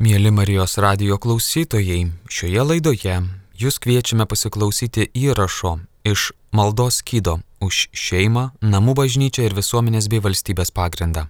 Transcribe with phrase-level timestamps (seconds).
[0.00, 3.18] Mėly Marijos radio klausytojai, šioje laidoje
[3.60, 5.74] jūs kviečiame pasiklausyti įrašo
[6.08, 11.26] iš maldos skydo už šeimą, namų bažnyčią ir visuomenės bei valstybės pagrindą.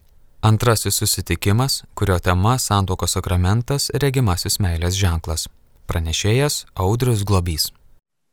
[0.47, 5.49] Antrasis susitikimas, kurio tema- Santokos sakramentas- regimasis meilės ženklas.
[5.89, 7.73] Pranešėjas Audrius Globys.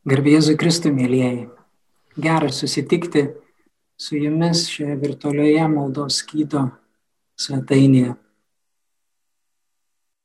[0.06, 1.50] Garbėzui Kristui, mėlyjeji.
[2.22, 3.26] Gerai susitikti
[3.98, 6.72] su jumis šioje virtualioje maldos skydo
[7.42, 8.16] svetainėje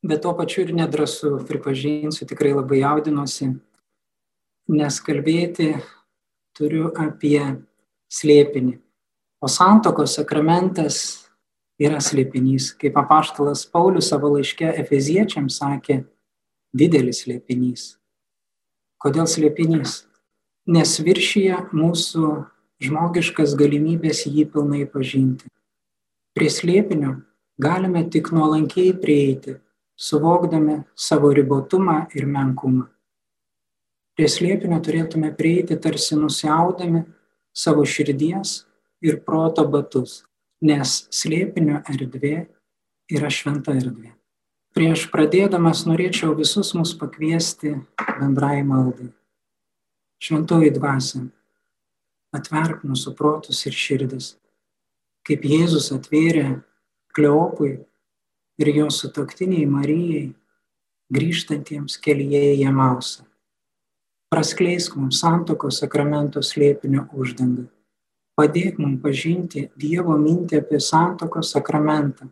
[0.03, 3.53] bet tuo pačiu ir nedrasu, pripažinsiu, tikrai labai jaudinuosi,
[4.73, 5.73] nes kalbėti
[6.57, 7.39] turiu apie
[8.11, 8.77] slėpinį.
[9.43, 11.23] O santokos sakramentas
[11.81, 12.71] yra slėpinys.
[12.79, 16.03] Kaip apaštalas Paulius savo laiške Efeziečiams sakė,
[16.75, 17.95] didelis slėpinys.
[19.03, 20.03] Kodėl slėpinys?
[20.63, 22.29] Nes viršyje mūsų
[22.83, 25.49] žmogiškas galimybės jį pilnai pažinti.
[26.33, 27.17] Prie slėpinio
[27.61, 29.57] galime tik nuolankiai prieiti,
[29.95, 32.87] suvokdami savo ribotumą ir menkumą.
[34.13, 37.03] Prie slėpinio turėtume prieiti tarsi nusiaudami
[37.53, 38.63] savo širdies
[39.01, 40.21] ir proto batus,
[40.61, 42.35] nes slėpinio erdvė
[43.13, 44.13] yra šventa erdvė.
[44.73, 47.75] Prieš pradėdamas norėčiau visus mus pakviesti
[48.17, 49.11] bendrai maldai.
[50.23, 51.25] Šventoji dvasia,
[52.33, 54.31] atverk mūsų protus ir širdis,
[55.27, 56.61] kaip Jėzus atvėrė
[57.13, 57.75] Kleopui
[58.61, 60.31] ir jo sutoktiniai Marijai,
[61.13, 63.25] grįžtantiems kelyje į Jemausą.
[64.33, 67.67] Praskleisk mums santokos sakramento slėpinio uždangą.
[68.33, 72.31] Padėk mums pažinti Dievo mintį apie santokos sakramentą,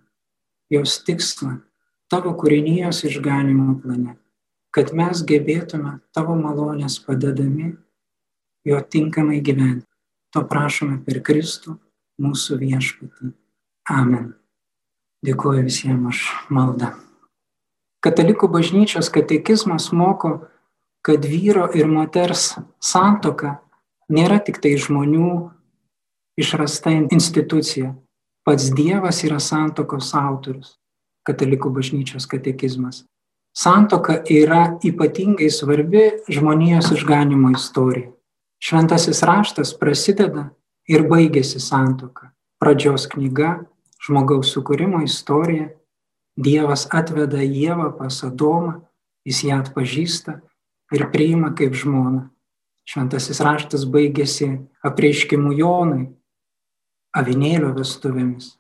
[0.73, 1.59] jos tikslą,
[2.09, 4.17] tavo kūrinijos išganimo plane,
[4.73, 7.75] kad mes gebėtume tavo malonės padedami
[8.65, 9.85] jo tinkamai gyventi.
[10.31, 11.75] To prašome per Kristų
[12.23, 13.33] mūsų viešpatį.
[13.91, 14.31] Amen.
[15.21, 16.95] Dėkuoju visiems už maldą.
[18.01, 20.47] Katalikų bažnyčios katekizmas moko,
[21.05, 23.59] kad vyro ir moters santoka
[24.09, 25.51] nėra tik tai žmonių
[26.41, 27.93] išrasta institucija.
[28.41, 30.79] Pats Dievas yra santokos autorius.
[31.21, 33.03] Katalikų bažnyčios katekizmas.
[33.53, 38.09] Santoka yra ypatingai svarbi žmonijos išganimo istorija.
[38.61, 40.47] Šventasis raštas prasideda
[40.89, 42.31] ir baigėsi santoka.
[42.61, 43.59] Pradžios knyga
[44.01, 45.69] žmogaus sukūrimo istorija,
[46.41, 48.79] Dievas atveda Jėvą pas Adomą,
[49.27, 50.37] jis ją atpažįsta
[50.95, 52.29] ir priima kaip žmoną.
[52.87, 54.47] Šventasis raštas baigėsi
[54.87, 56.07] apreiškimu Jonui,
[57.13, 58.55] avinėlio vestuvėmis.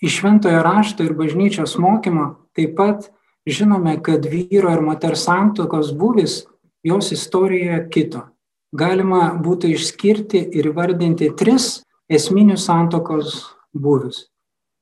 [0.00, 3.10] Iš šventojo rašto ir bažnyčios mokymo taip pat
[3.46, 6.40] žinome, kad vyro ir moters santokos būvis
[6.82, 8.24] jos istorijoje kito.
[8.72, 13.42] Galima būtų išskirti ir vardinti tris esminius santokos
[13.76, 14.29] būvius.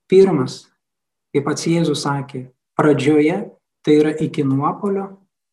[0.09, 0.63] Pirmas,
[1.29, 2.47] kaip pats Jėzus sakė,
[2.79, 3.37] pradžioje
[3.85, 5.05] tai yra iki nuopolio,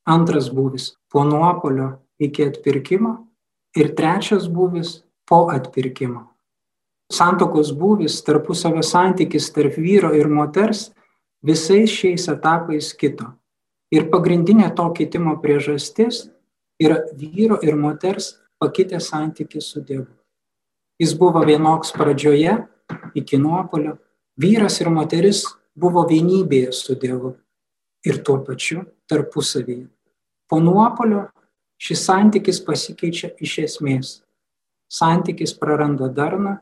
[0.08, 1.90] antras būvis po nuopolio
[2.22, 3.12] iki atpirkimo
[3.76, 6.24] ir trečias būvis po atpirkimo.
[7.12, 10.88] Santokos būvis, tarpusavio santykis tarp vyro ir moters
[11.44, 13.28] visais šiais etapais kito.
[13.94, 16.24] Ir pagrindinė to kitimo priežastis
[16.82, 20.10] yra vyro ir moters pakitęs santykis su Dievu.
[20.98, 22.56] Jis buvo vienoks pradžioje
[23.14, 23.98] iki nuopolio,
[24.36, 25.44] vyras ir moteris
[25.76, 27.34] buvo vienybėje su Dievu
[28.06, 29.88] ir tuo pačiu tarpusavyje.
[30.48, 31.26] Po nuopolio
[31.82, 34.12] šis santykis pasikeičia iš esmės.
[34.92, 36.58] Santykis praranda darną,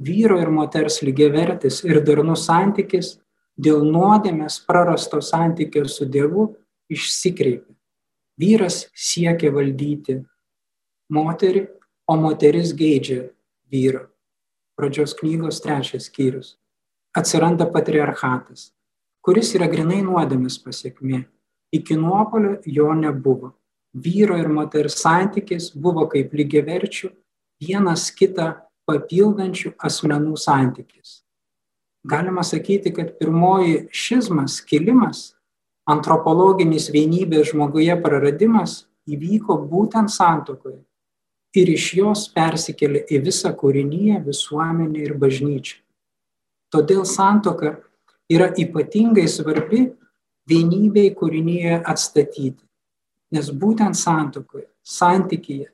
[0.00, 3.18] vyro ir moters lygiavertis ir darnus santykis
[3.58, 6.54] dėl nuodėmės prarasto santykio su Dievu
[6.88, 7.74] išsikreipia.
[8.38, 10.20] Vyras siekia valdyti
[11.10, 11.66] moterį,
[12.08, 13.26] o moteris geidžia
[13.68, 14.06] vyrą.
[14.78, 16.54] Pradžios knygos trečias skyrius
[17.16, 18.72] atsiranda patriarchatas,
[19.24, 21.24] kuris yra grinai nuodėmis pasiekmė.
[21.72, 23.52] Iki nuopolio jo nebuvo.
[23.92, 27.10] Vyro ir moters santykis buvo kaip lygiaverčių,
[27.60, 28.54] vienas kitą
[28.88, 31.22] papildančių asmenų santykis.
[32.08, 35.34] Galima sakyti, kad pirmoji šizmas, kilimas,
[35.88, 40.80] antropologinis vienybės žmoguje praradimas įvyko būtent santokoje
[41.56, 45.80] ir iš jos persikėlė į visą kūrinyje, visuomenę ir bažnyčią.
[46.72, 47.78] Todėl santoka
[48.28, 49.86] yra ypatingai svarbi
[50.48, 52.64] vienybei kūrinyje atstatyti.
[53.32, 55.68] Nes būtent santokoje, santykyje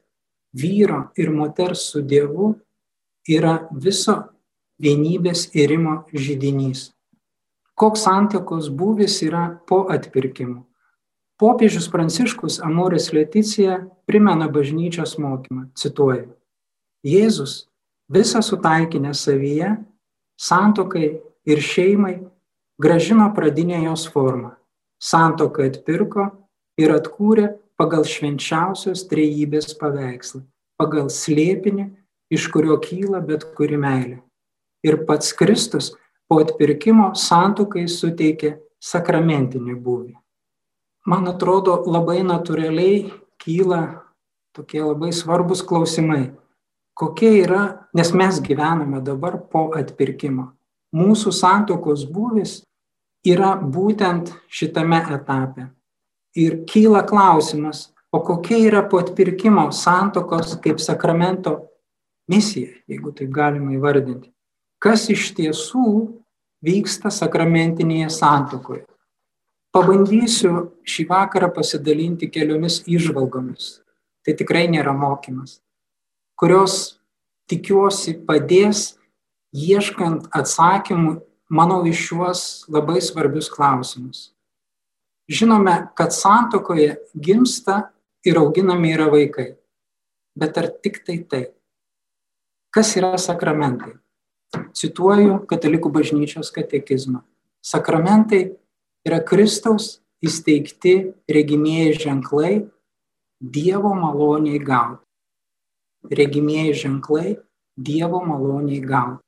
[0.54, 2.54] vyro ir moters su Dievu
[3.30, 4.16] yra viso
[4.82, 6.90] vienybės įrimo žydinys.
[7.74, 10.62] Koks santokos būvis yra po atpirkimo?
[11.38, 16.30] Popiežius Pranciškus Amoris Leticija primena bažnyčios mokymą, cituoju.
[17.02, 17.66] Jėzus
[18.06, 19.72] visą sutaikinę savyje
[20.40, 21.08] santokai
[21.46, 22.18] ir šeimai
[22.80, 24.54] gražino pradinę jos formą
[25.04, 26.28] santoką atpirko
[26.80, 30.44] ir atkūrė pagal švenčiausios trejybės paveikslą,
[30.80, 31.88] pagal slėpinį,
[32.34, 34.20] iš kurio kyla bet kuri meilė.
[34.84, 35.92] Ir pats Kristus
[36.28, 40.14] po atpirkimo santokai suteikė sakramentinį būvį.
[41.08, 43.10] Man atrodo, labai natūraliai
[43.42, 43.82] kyla
[44.56, 46.32] tokie labai svarbus klausimai.
[46.94, 50.52] Kokie yra, nes mes gyvename dabar po atpirkimo.
[50.94, 52.60] Mūsų santokos būvis
[53.26, 55.68] yra būtent šitame etape.
[56.38, 61.56] Ir kyla klausimas, o kokia yra po atpirkimo santokos kaip sakramento
[62.30, 64.30] misija, jeigu taip galima įvardinti.
[64.78, 65.88] Kas iš tiesų
[66.64, 68.84] vyksta sakramentinėje santokoje.
[69.74, 73.80] Pabandysiu šį vakarą pasidalinti keliomis išvalgomis.
[74.24, 75.58] Tai tikrai nėra mokymas,
[76.40, 76.98] kurios
[77.50, 78.94] tikiuosi padės
[79.54, 81.18] ieškant atsakymų,
[81.54, 84.30] manau, iš šiuos labai svarbius klausimus.
[85.30, 87.90] Žinome, kad santokoje gimsta
[88.26, 89.54] ir auginami yra vaikai.
[90.36, 91.44] Bet ar tik tai tai?
[92.74, 93.94] Kas yra sakramentai?
[94.74, 97.22] Cituoju Katalikų bažnyčios katekizmą.
[97.64, 98.56] Sakramentai
[99.06, 102.54] yra Kristaus įsteigti regimieji ženklai
[103.40, 105.03] Dievo maloniai gauti.
[106.10, 107.36] Regimieji ženklai
[107.76, 109.22] Dievo maloniai gauti.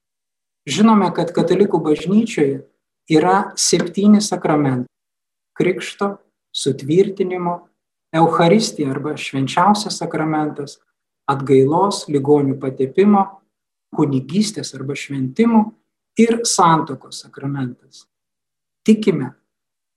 [0.66, 2.64] Žinome, kad Katalikų bažnyčioje
[3.10, 4.90] yra septyni sakramentai-
[5.58, 6.18] Krikšto,
[6.54, 7.68] sutvirtinimo,
[8.14, 10.78] Euharistija arba švenčiausias sakramentas,
[11.28, 13.24] atgailos, ligonių patepimo,
[13.96, 15.62] kunigystės arba šventimų
[16.18, 18.06] ir santokos sakramentas.
[18.86, 19.34] Tikime,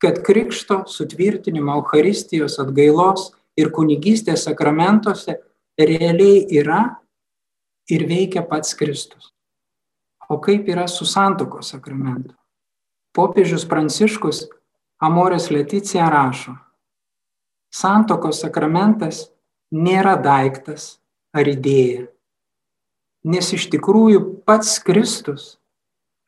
[0.01, 5.37] kad Krikšto sutvirtinimo Euharistijos atgailos ir kunigystės sakramentuose
[5.79, 6.81] realiai yra
[7.89, 9.31] ir veikia pats Kristus.
[10.29, 12.35] O kaip yra su santokos sakramentu?
[13.15, 14.45] Popiežius Pranciškus
[15.01, 16.53] Amorės Leticija rašo,
[17.71, 19.29] santokos sakramentas
[19.71, 20.99] nėra daiktas,
[21.33, 22.07] ar idėja.
[23.29, 25.57] Nes iš tikrųjų pats Kristus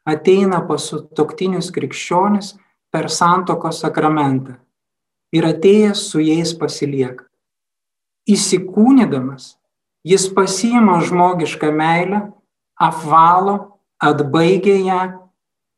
[0.07, 2.55] ateina pas sutoktinius krikščionis
[2.91, 4.57] per santokos sakramentą
[5.35, 7.30] ir atėjęs su jais pasilieka.
[8.29, 9.55] Įsikūnydamas,
[10.05, 12.21] jis pasiima žmogišką meilę,
[12.77, 15.01] apvalo, atbaigia ją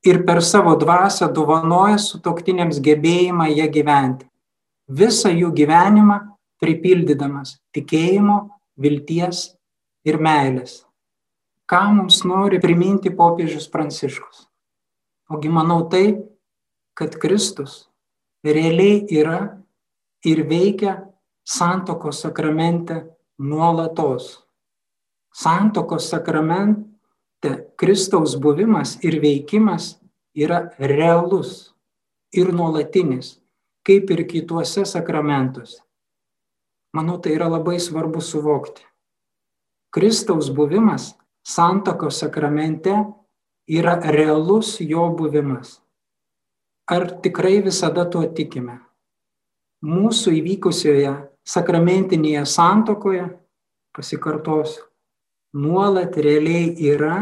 [0.03, 4.27] ir per savo dvasę dovanoja sutoktiniams gebėjimą ją gyventi.
[4.87, 6.19] Visą jų gyvenimą
[6.59, 8.37] pripildydamas tikėjimo,
[8.79, 9.53] vilties
[10.07, 10.81] ir meilės.
[11.69, 14.47] Ką mums nori priminti popiežius Pranciškus?
[15.31, 16.19] Ogi manau tai,
[16.93, 17.87] kad Kristus
[18.43, 19.39] realiai yra
[20.27, 20.97] ir veikia
[21.43, 24.47] santokos sakramente nuolatos.
[25.33, 29.99] Santokos sakramente Kristaus buvimas ir veikimas
[30.35, 31.73] yra realus
[32.33, 33.41] ir nuolatinis,
[33.85, 35.83] kaip ir kituose sakramentuose.
[36.93, 38.85] Manau, tai yra labai svarbu suvokti.
[39.93, 42.93] Kristaus buvimas santokos sakramente
[43.67, 45.81] yra realus jo buvimas.
[46.87, 48.79] Ar tikrai visada tuo tikime?
[49.83, 51.13] Mūsų įvykusioje
[51.47, 53.27] sakramentinėje santokoje,
[53.93, 54.85] pasikartosiu,
[55.53, 57.17] nuolat realiai yra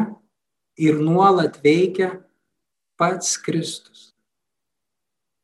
[0.78, 2.14] ir nuolat veikia
[2.98, 4.12] pats Kristus.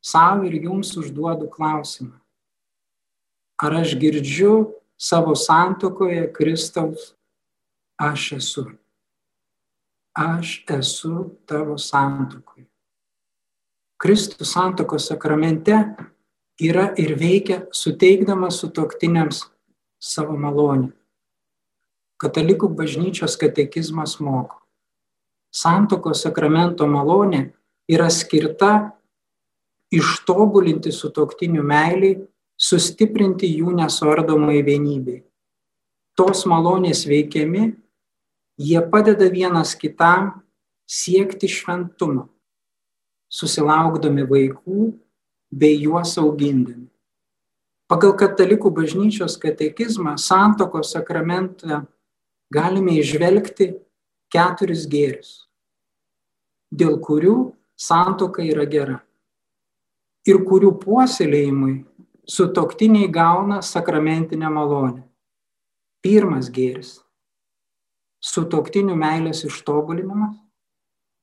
[0.04, 2.18] Savo ir jums užduodu klausimą
[3.58, 7.14] ar aš girdžiu savo santokoje Kristaus,
[7.98, 8.64] aš esu.
[10.14, 12.66] Aš esu tavo santokoje.
[13.98, 15.74] Kristus santokos sakramente
[16.58, 19.44] yra ir veikia suteikdamas sutoktiniams
[19.98, 20.90] savo malonę.
[22.18, 24.58] Katalikų bažnyčios katekizmas moko.
[25.54, 27.52] Santokos sakramento malonė
[27.88, 28.90] yra skirta
[29.94, 32.18] ištobulinti sutoktinių meiliai
[32.58, 35.22] sustiprinti jų nesuardomai vienybei.
[36.18, 37.70] Tos malonės veikiami,
[38.58, 40.42] jie padeda vienas kitam
[40.90, 42.26] siekti šventumo,
[43.30, 44.88] susilaukdami vaikų
[45.50, 46.88] bei juos augindami.
[47.88, 51.86] Pagal katalikų bažnyčios katekizmą santokos sakramentą
[52.52, 53.70] galime išvelgti
[54.28, 55.48] keturis gėrius,
[56.68, 57.36] dėl kurių
[57.80, 58.98] santoka yra gera
[60.28, 61.78] ir kurių puoselėjimui
[62.28, 65.02] sutoktiniai gauna sakramentinę malonę.
[66.04, 66.98] Pirmas gėris-
[68.32, 70.36] sutoktinių meilės ištobulinimas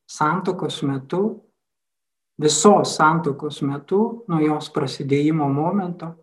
[0.09, 1.44] santokos metu,
[2.41, 6.13] visos santokos metu, nuo jos prasidėjimo momento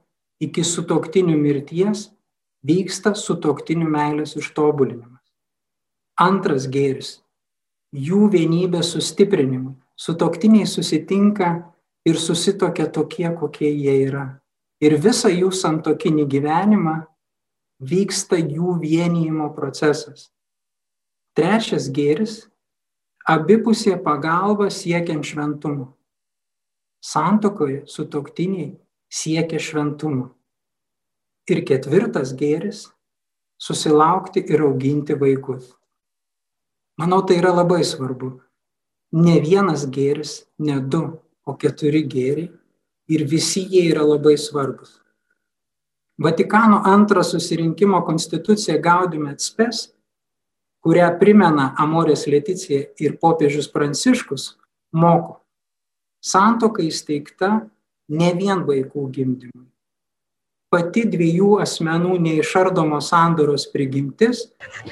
[0.42, 2.10] iki sutoktinių mirties
[2.66, 5.22] vyksta sutoktinių meilės ištobulinimas.
[6.20, 7.22] Antras gėris-
[8.06, 9.74] jų vienybės sustiprinimui.
[9.96, 11.72] Sutoktiniai susitinka
[12.04, 14.40] ir susitokia tokie, kokie jie yra.
[14.80, 17.06] Ir visą jų santokinį gyvenimą
[17.80, 20.30] vyksta jų vienijimo procesas.
[21.34, 22.48] Trečias gėris-
[23.34, 25.94] abipusė pagalba siekiant šventumo.
[27.02, 28.76] Santokoje sutoktiniai
[29.10, 30.28] siekia šventumo.
[31.50, 32.86] Ir ketvirtas gėris-
[33.66, 35.74] susilaukti ir auginti vaikus.
[36.98, 38.40] Manau, tai yra labai svarbu.
[39.12, 42.52] Ne vienas gėris, ne du, o keturi gėriai
[43.08, 45.00] ir visi jie yra labai svarbus.
[46.22, 49.88] Vatikano antro susirinkimo konstitucija Gaudime atspės,
[50.84, 54.52] kurią primena Amorės Leticija ir popiežius Pranciškus,
[54.92, 55.41] moko.
[56.22, 57.50] Santoka įsteigta
[58.14, 59.66] ne vien vaikų gimdymui,
[60.70, 64.46] pati dviejų asmenų neišardomos sandoros prigimtis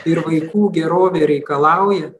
[0.04, 2.10] ir vaikų gerovė reikalauja,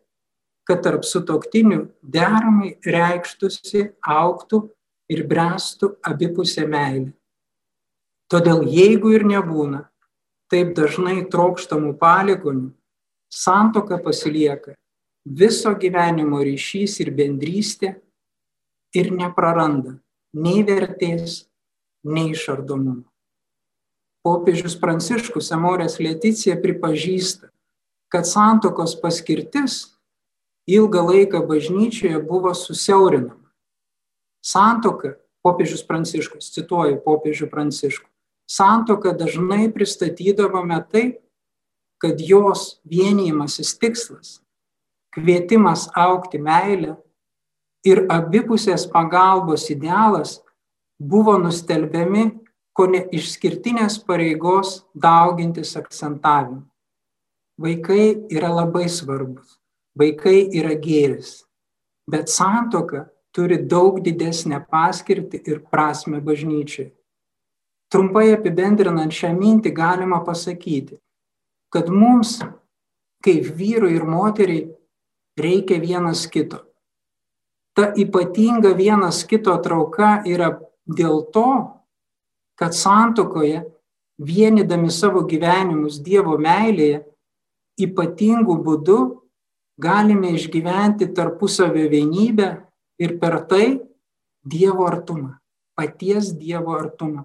[0.62, 4.68] kad tarp sutoktinių deramai reikštųsi, auktų
[5.10, 7.10] ir bręstų abipusė meilė.
[8.30, 9.88] Todėl jeigu ir nebūna
[10.50, 12.70] taip dažnai trokštamų palikonių,
[13.30, 14.76] santoka pasilieka
[15.26, 17.96] viso gyvenimo ryšys ir bendrystė
[18.94, 19.98] ir nepraranda
[20.34, 21.46] nei vertės,
[22.06, 23.10] nei išardomumo
[24.26, 27.48] popiežius Pranciškus Amorės Leticija pripažįsta,
[28.12, 29.96] kad santokos paskirtis
[30.68, 33.48] ilgą laiką bažnyčioje buvo susiaurinama.
[34.44, 38.06] Santoka, popiežius Pranciškus, cituoju popiežių Pranciškų,
[38.50, 41.20] santoka dažnai pristatydavome taip,
[42.00, 44.38] kad jos vienijimasis tikslas,
[45.12, 46.96] kvietimas aukti meilę
[47.86, 50.38] ir abipusės pagalbos idealas
[51.00, 52.26] buvo nustelbiami
[52.76, 56.62] kone išskirtinės pareigos daugintis akcentavimu.
[57.60, 59.58] Vaikai yra labai svarbus,
[59.98, 61.42] vaikai yra gėris,
[62.08, 66.88] bet santoka turi daug didesnę paskirtį ir prasme bažnyčiai.
[67.90, 70.96] Trumpai apibendrinant šią mintį galima pasakyti,
[71.74, 72.38] kad mums,
[73.24, 74.68] kaip vyrui ir moteriai,
[75.38, 76.69] reikia vienas kito.
[77.76, 80.50] Ta ypatinga vienas kito trauka yra
[80.86, 81.50] dėl to,
[82.58, 83.62] kad santokoje,
[84.20, 87.04] vienydami savo gyvenimus Dievo meilėje,
[87.80, 88.98] ypatingų būdų
[89.80, 92.50] galime išgyventi tarpusavio vienybę
[93.00, 93.80] ir per tai
[94.44, 95.38] Dievo artumą,
[95.76, 97.24] paties Dievo artumą.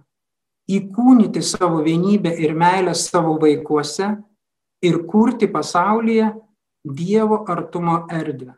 [0.71, 4.15] Įkūnyti savo vienybę ir meilę savo vaikuose
[4.81, 6.31] ir kurti pasaulyje
[6.85, 8.55] Dievo artumo erdvę.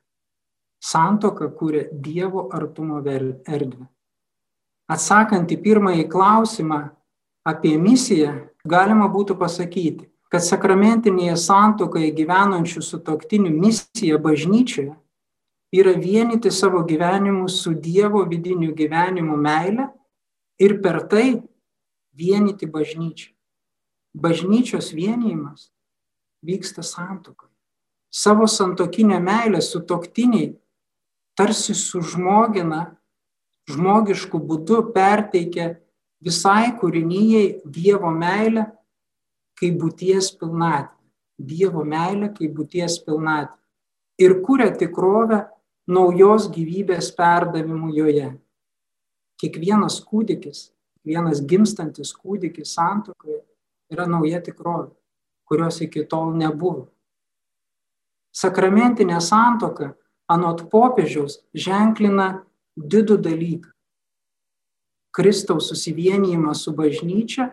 [0.79, 3.87] Santoka kūrė Dievo artumo erdvę.
[4.87, 6.77] Atsakant į pirmąjį klausimą
[7.47, 14.95] apie misiją, galima būtų pasakyti, kad sakramentinėje santokoje gyvenančių sutoktinių misija bažnyčioje
[15.75, 19.89] yra vienyti savo gyvenimus su Dievo vidiniu gyvenimu meilę
[20.59, 21.41] ir per tai
[22.15, 23.33] vienyti bažnyčią.
[24.17, 25.69] Bažnyčios vienijimas
[26.41, 27.51] vyksta santokoje.
[28.09, 30.55] Savo santokinę meilę sutoktiniai
[31.37, 32.97] tarsi sužmogina
[33.69, 35.75] žmogišku būdu perteikia
[36.23, 38.65] visai kūrinyjei Dievo meilę
[39.57, 40.95] kaip būties pilnatvę.
[41.37, 43.53] Dievo meilę kaip būties pilnatvę.
[44.17, 45.43] Ir kuria tikrovę
[45.87, 48.31] naujos gyvybės perdavimu joje.
[49.37, 50.71] Kiekvienas kūdikis,
[51.05, 53.43] vienas gimstantis kūdikis santokoje
[53.93, 54.89] yra nauja tikrovė,
[55.45, 56.87] kurios iki tol nebuvo.
[58.33, 59.93] Sakramentinė santoka
[60.31, 62.43] anot popiežiaus ženklina
[62.77, 63.71] didų dalyką.
[65.17, 67.49] Kristaus susivienijimą su bažnyčia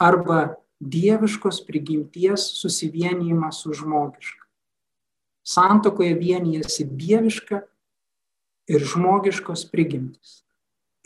[0.00, 4.46] arba dieviškos prigimties susivienijimą su žmogiška.
[5.46, 7.60] Santokoje vienijasi dieviška
[8.72, 10.42] ir žmogiškos prigimtis.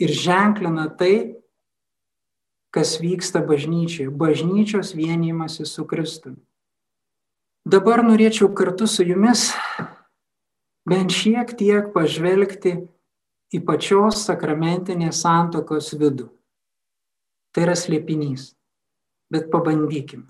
[0.00, 1.37] Ir ženklina tai,
[2.73, 6.40] kas vyksta bažnyčioje, bažnyčios vienijimasi su Kristumi.
[7.69, 9.50] Dabar norėčiau kartu su jumis
[10.89, 12.77] bent šiek tiek pažvelgti
[13.51, 16.29] į pačios sakramentinės santokos vidų.
[17.51, 18.53] Tai yra slėpinys.
[19.31, 20.27] Bet pabandykime.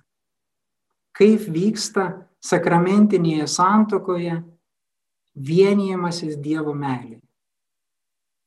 [1.16, 4.40] Kaip vyksta sakramentinėje santokoje
[5.37, 7.23] vienijimasis Dievo meilėje.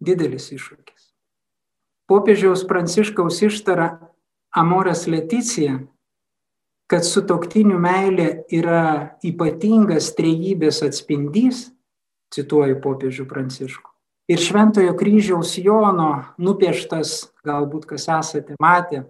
[0.03, 1.11] Didelis iššūkis.
[2.09, 3.87] Popiežiaus Pranciškaus ištara
[4.53, 5.79] Amoras Leticija,
[6.91, 11.69] kad sutoktinių meilė yra ypatingas trejybės atspindys,
[12.33, 13.93] cituoju popiežių Pranciškų
[14.27, 19.03] ir Šventojo kryžiaus Jono nupieštas, galbūt kas esate matę,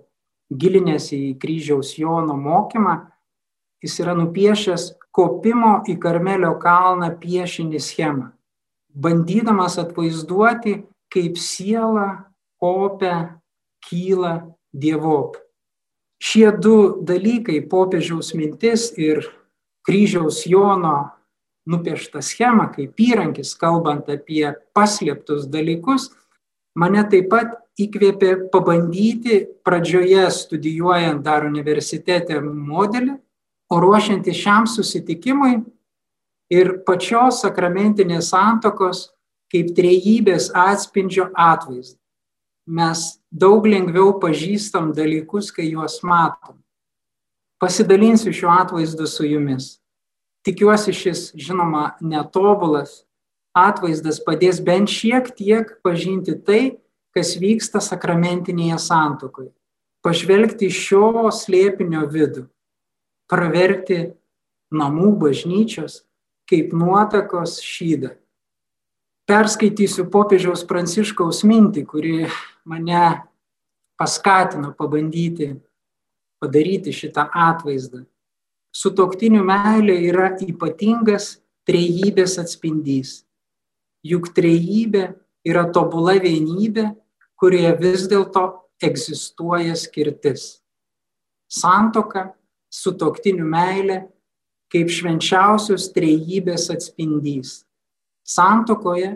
[0.50, 2.98] gilinėsi į kryžiaus Jono mokymą,
[3.84, 8.32] jis yra nupiešęs kopimo į Karmelio kalną piešinį schemą,
[8.90, 10.82] bandydamas atvaizduoti,
[11.14, 12.26] kaip siela
[12.62, 13.40] kopia,
[13.86, 15.38] kyla dievop.
[16.24, 19.28] Šie du dalykai- popiežiaus mintis ir
[19.86, 21.12] kryžiaus Jono
[21.70, 26.10] nupiešta schema kaip įrankis, kalbant apie paslėptus dalykus,
[26.76, 33.18] mane taip pat įkvėpė pabandyti pradžioje studijuojant dar universitete modelį,
[33.74, 35.64] o ruošiantis šiam susitikimui
[36.54, 39.08] ir pačios sakramentinės santokos
[39.54, 41.98] kaip trejybės atspindžio atvaizdą.
[42.64, 46.62] Mes daug lengviau pažįstam dalykus, kai juos matom.
[47.60, 49.83] Pasidalinsiu šiuo atvaizdu su jumis.
[50.44, 53.04] Tikiuosi šis, žinoma, netobulas
[53.56, 56.64] atvaizdas padės bent šiek tiek pažinti tai,
[57.14, 59.52] kas vyksta sakramentinėje santokoje,
[60.04, 62.48] pažvelgti šio slėpinio vidų,
[63.30, 64.00] praverti
[64.74, 66.02] namų bažnyčios
[66.50, 68.16] kaip nuotakos šydą.
[69.30, 72.16] Perskaitysiu popiežiaus pranciškaus mintį, kuri
[72.68, 73.06] mane
[73.96, 75.54] paskatino pabandyti
[76.44, 78.04] padaryti šitą atvaizdą.
[78.74, 81.36] Sutoktinių meilė yra ypatingas
[81.70, 83.20] trejybės atspindys.
[84.02, 85.12] Juk trejybė
[85.46, 86.88] yra tobula vienybė,
[87.38, 88.48] kurioje vis dėlto
[88.84, 90.64] egzistuoja skirtis.
[91.54, 92.32] Santoka,
[92.74, 94.00] sutoktinių meilė
[94.74, 97.62] kaip švenčiausios trejybės atspindys.
[98.26, 99.12] Santokoje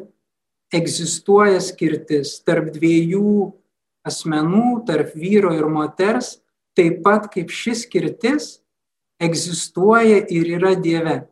[0.69, 3.49] egzistuoja skirtis tarp dviejų
[4.05, 6.37] asmenų, tarp vyro ir moters,
[6.77, 8.59] taip pat kaip šis skirtis
[9.19, 11.27] egzistuoja ir yra Dieve.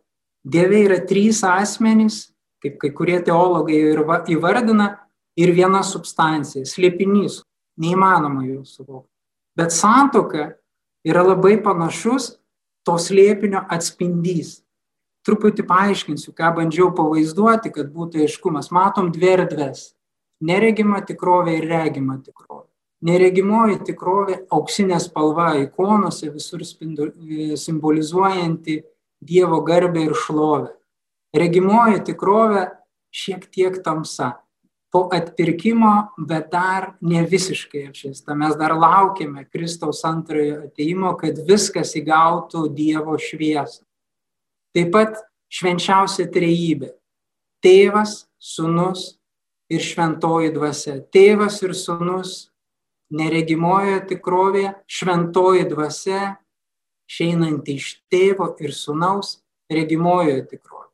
[0.45, 2.29] Dieve yra trys asmenys,
[2.61, 4.01] kaip kai kurie teologai ir
[4.33, 4.89] įvardina,
[5.37, 7.41] ir viena substancija, slėpinys,
[7.81, 9.11] neįmanoma jų suvokti.
[9.55, 10.53] Bet santoka
[11.05, 12.35] yra labai panašus
[12.85, 14.61] to slėpinio atspindys.
[15.25, 18.69] Truputį paaiškinsiu, ką bandžiau pavaizduoti, kad būtų aiškumas.
[18.69, 19.95] Matom dvi erdves-
[20.49, 22.64] neregima tikrovė ir regima tikrovė.
[23.05, 27.11] Neregimoji tikrovė auksinė spalva ikonose visur spindu,
[27.59, 28.81] simbolizuojanti
[29.25, 30.71] Dievo garbę ir šlovę.
[31.35, 32.65] Regimoji tikrovė
[33.15, 34.33] šiek tiek tamsa
[34.95, 38.35] po atpirkimo, bet dar ne visiškai apšviesta.
[38.37, 43.83] Mes dar laukiame Kristaus antrojo ateimo, kad viskas įgautų Dievo šviesą.
[44.75, 45.19] Taip pat
[45.51, 46.93] švenčiausia trejybė-
[47.65, 49.17] tėvas, sunus
[49.69, 51.01] ir šventoji dvasia.
[51.11, 52.49] Tėvas ir sunus
[53.13, 56.35] neregimojoje tikrovėje, šventoji dvasia,
[57.09, 59.39] išeinanti iš tėvo ir sunaus
[59.71, 60.91] regimojoje tikrovėje.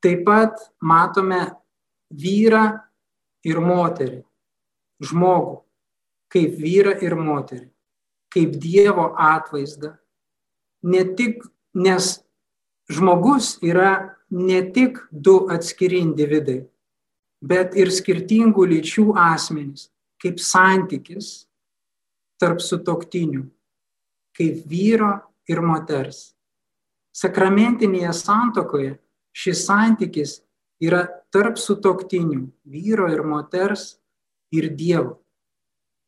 [0.00, 1.42] Taip pat matome
[2.08, 2.64] vyrą
[3.44, 4.22] ir moterį,
[5.04, 5.60] žmogų,
[6.32, 7.68] kaip vyrą ir moterį,
[8.32, 9.94] kaip Dievo atvaizdą.
[10.88, 11.44] Ne tik,
[11.76, 12.22] nes
[12.88, 16.62] žmogus yra ne tik du atskiri individai,
[17.44, 21.46] bet ir skirtingų lyčių asmenys, kaip santykis
[22.40, 23.44] tarp sutoktinių,
[24.36, 25.14] kaip vyro
[25.50, 26.30] ir moters.
[27.16, 28.92] Sakramentinėje santokoje
[29.36, 30.36] šis santykis
[30.80, 31.04] yra
[31.34, 33.96] tarp sutoktinių vyro ir moters
[34.54, 35.18] ir Dievo.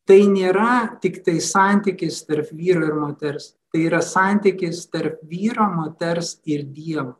[0.08, 6.40] Tai nėra tik tai santykis tarp vyro ir moters, tai yra santykis tarp vyro, moters
[6.44, 7.16] ir Dievo.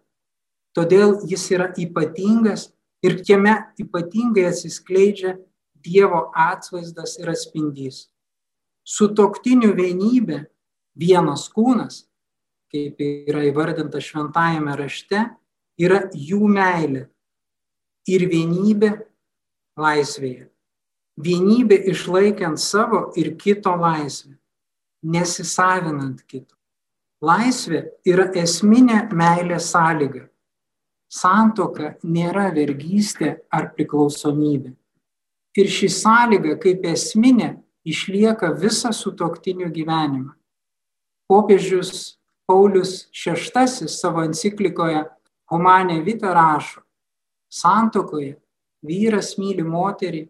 [0.74, 2.70] Todėl jis yra ypatingas
[3.04, 5.36] ir jame ypatingai atsiskleidžia
[5.82, 8.06] Dievo atvaizdas ir atspindys.
[8.82, 10.42] Sutoktinių vienybė,
[10.98, 12.04] vienas kūnas,
[12.72, 15.26] kaip yra įvardinta šventajame rašte,
[15.78, 17.06] yra jų meilė,
[18.08, 18.92] ir vienybė
[19.78, 20.48] laisvėje.
[21.22, 24.34] Vienybė išlaikiant savo ir kito laisvę,
[25.04, 26.56] nesisavinant kito.
[27.22, 30.26] Laisvė yra esminė meilės sąlyga.
[31.12, 34.72] Santoka nėra vergystė ar priklausomybė.
[35.56, 40.32] Ir ši sąlyga kaip esminė išlieka visą sutoktinių gyvenimą.
[41.28, 42.16] Popiežius
[42.48, 45.04] Paulius VI savo enciklikoje
[45.52, 46.80] Humanė Vita rašo,
[47.52, 48.38] Santokoje
[48.82, 50.22] vyras myli moterį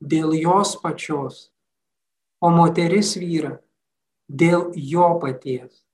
[0.00, 1.50] dėl jos pačios,
[2.40, 3.58] o moteris vyrą
[4.28, 5.84] dėl jo paties.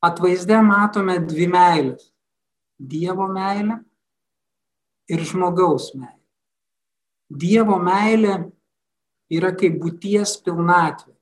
[0.00, 2.12] Atvaizde matome dvi meilės-
[2.92, 3.82] Dievo meilę
[5.10, 6.19] ir žmogaus meilę.
[7.30, 8.36] Dievo meilė
[9.30, 11.14] yra kaip būties pilnatvė.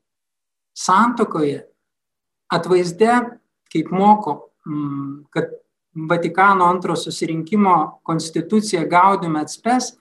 [0.72, 1.66] Santokoje
[2.54, 3.14] atvaizde,
[3.72, 5.52] kaip moko, mm, kad
[6.08, 9.96] Vatikano antro susirinkimo konstitucija Gaudium et spes,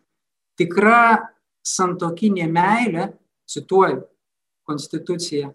[0.59, 1.31] tikra
[1.65, 3.07] santokinė meilė,
[3.49, 4.03] cituoju
[4.67, 5.53] konstituciją,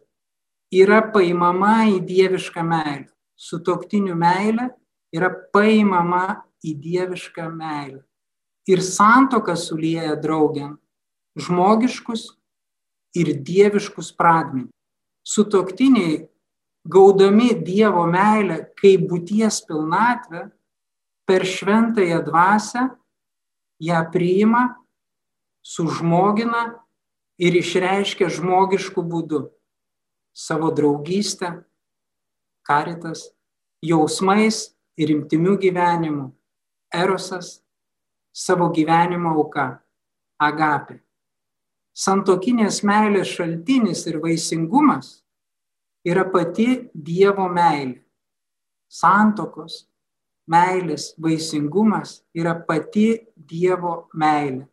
[0.73, 3.09] yra paimama į dievišką meilę.
[3.37, 4.71] Sutoktinių meilė
[5.15, 8.03] yra paimama į dievišką meilę.
[8.71, 10.77] Ir santoka sulieja draugiam
[11.39, 12.29] žmogiškus
[13.19, 14.69] ir dieviškus pradmenį.
[15.23, 16.27] Sutoktiniai,
[16.83, 20.49] gaudami Dievo meilę kaip būties pilnatvę,
[21.27, 22.89] per šventąją dvasę
[23.83, 24.65] ją priima,
[25.63, 26.65] sužmogina
[27.39, 29.43] ir išreiškia žmogiškų būdų
[30.35, 31.63] savo draugystę,
[32.67, 33.29] karitas,
[33.83, 36.31] jausmais ir imtimių gyvenimu,
[36.95, 37.61] erosas,
[38.33, 39.71] savo gyvenimo auka,
[40.41, 41.03] agapė
[41.93, 45.21] santokinės meilės šaltinis ir vaisingumas
[46.09, 48.01] yra pati Dievo meilė.
[48.93, 49.87] Santokos
[50.51, 54.67] meilės vaisingumas yra pati Dievo meilė.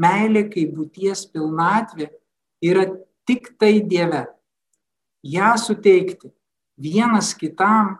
[0.00, 2.08] Meilė kaip būties pilnatvė
[2.64, 2.86] yra
[3.26, 4.26] tik tai Dieve.
[5.22, 6.30] Ja suteikti
[6.80, 7.98] vienas kitam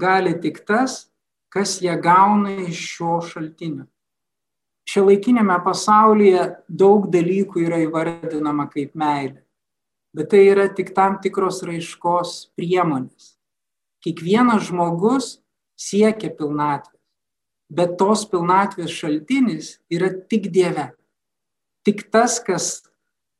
[0.00, 1.09] gali tik tas,
[1.50, 3.88] kas ją gauna iš šio šaltinio
[4.90, 9.42] šiuolaikiniame pasaulyje daug dalykų yra įvardinama kaip meilė,
[10.16, 13.34] bet tai yra tik tam tikros raiškos priemonės.
[14.00, 15.34] Kiekvienas žmogus
[15.78, 16.96] siekia pilnatvės,
[17.70, 20.90] bet tos pilnatvės šaltinis yra tik Dieve.
[21.86, 22.82] Tik tas, kas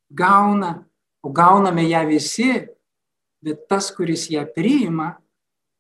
[0.08, 0.84] gauna,
[1.24, 2.52] o gauname ją visi,
[3.44, 5.16] bet tas, kuris ją priima,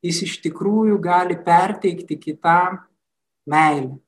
[0.04, 2.80] jis iš tikrųjų gali perteikti kitam
[3.48, 3.98] meilę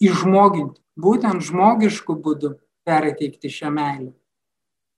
[0.00, 2.54] įžmoginti, būtent žmogišku būdu
[2.88, 4.12] perteikti šią meilę.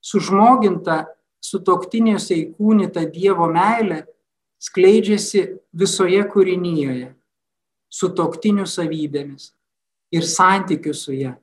[0.03, 1.03] Sužmoginta,
[1.43, 4.03] sutoktiniuose įkūnyta Dievo meilė
[4.63, 5.43] skleidžiasi
[5.75, 7.11] visoje kūrinyje,
[7.91, 9.51] sutoktinių savybėmis
[10.15, 11.33] ir santykių su ją.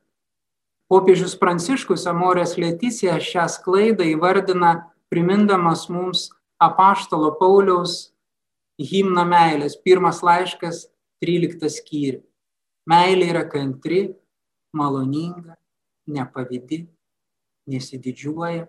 [0.91, 8.11] Popiežius Pranciškus Amorės Leticija šią sklaidą įvardina, primindamas mums apaštalo Pauliaus
[8.81, 10.87] himną meilės, pirmas laiškas,
[11.21, 12.25] 13 skyrius.
[12.89, 14.15] Meilė yra kantri,
[14.75, 15.59] maloninga,
[16.11, 16.87] nepavydi,
[17.71, 18.65] nesididžiuoja,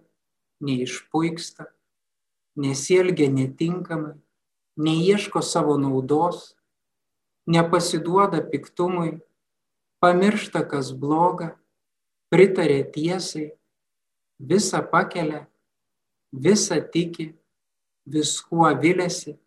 [0.61, 1.69] neišpuiksta,
[2.59, 4.17] nesielgia netinkamai,
[4.77, 6.51] neieško savo naudos,
[7.49, 9.21] nepasiduoda piktumui,
[10.03, 11.55] pamiršta, kas bloga,
[12.31, 13.51] pritarė tiesai,
[14.39, 15.45] visą pakelia,
[16.31, 17.31] visą tiki,
[18.05, 19.37] viskuo vilėsi,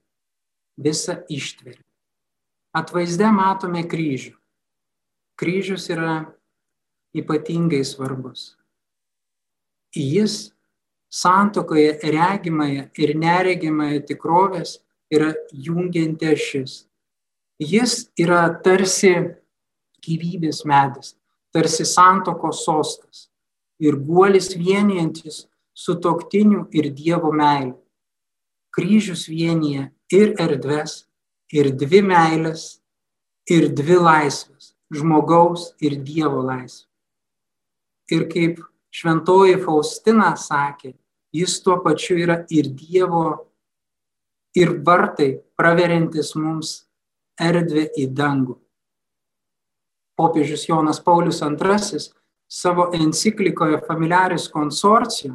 [0.81, 1.83] visą ištveria.
[2.75, 4.35] Atvaizde matome kryžių
[5.37, 6.25] kryžius yra
[7.15, 8.57] ypatingai svarbus.
[9.95, 10.53] Jis
[11.11, 14.81] santokoje regimąją ir neregimąją tikrovės
[15.15, 16.85] yra jungianti ašis.
[17.63, 19.13] Jis yra tarsi
[20.03, 21.15] gyvybės medis,
[21.55, 23.29] tarsi santokos sostas
[23.79, 27.79] ir guolis vienijantis su toktiniu ir Dievo meilė.
[28.75, 31.05] Kryžius vienyje ir erdves,
[31.55, 32.81] ir dvi meilės,
[33.51, 36.89] ir dvi laisvės žmogaus ir Dievo laisvė.
[38.13, 38.61] Ir kaip
[38.95, 40.93] šventoji Faustina sakė,
[41.35, 43.47] jis tuo pačiu yra ir Dievo,
[44.55, 46.85] ir vartai praverintis mums
[47.41, 48.59] erdvę į dangų.
[50.15, 51.99] Popiežius Jonas Paulius II
[52.47, 55.35] savo enciklikoje Familiaris konsorcija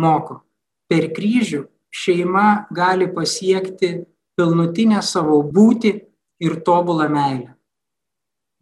[0.00, 0.40] moko,
[0.88, 3.94] per kryžių šeima gali pasiekti
[4.36, 5.98] pilnutinę savo būti
[6.42, 7.52] ir tobulą meilę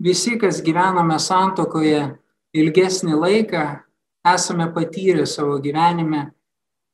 [0.01, 2.01] visi, kas gyvename santokoje
[2.57, 3.65] ilgesnį laiką,
[4.27, 6.31] esame patyrę savo gyvenime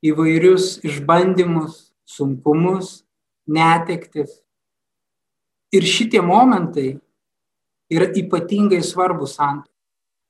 [0.05, 3.01] įvairius išbandymus, sunkumus,
[3.47, 4.43] netektis.
[5.75, 6.97] Ir šitie momentai
[7.91, 9.73] yra ypatingai svarbus santokai.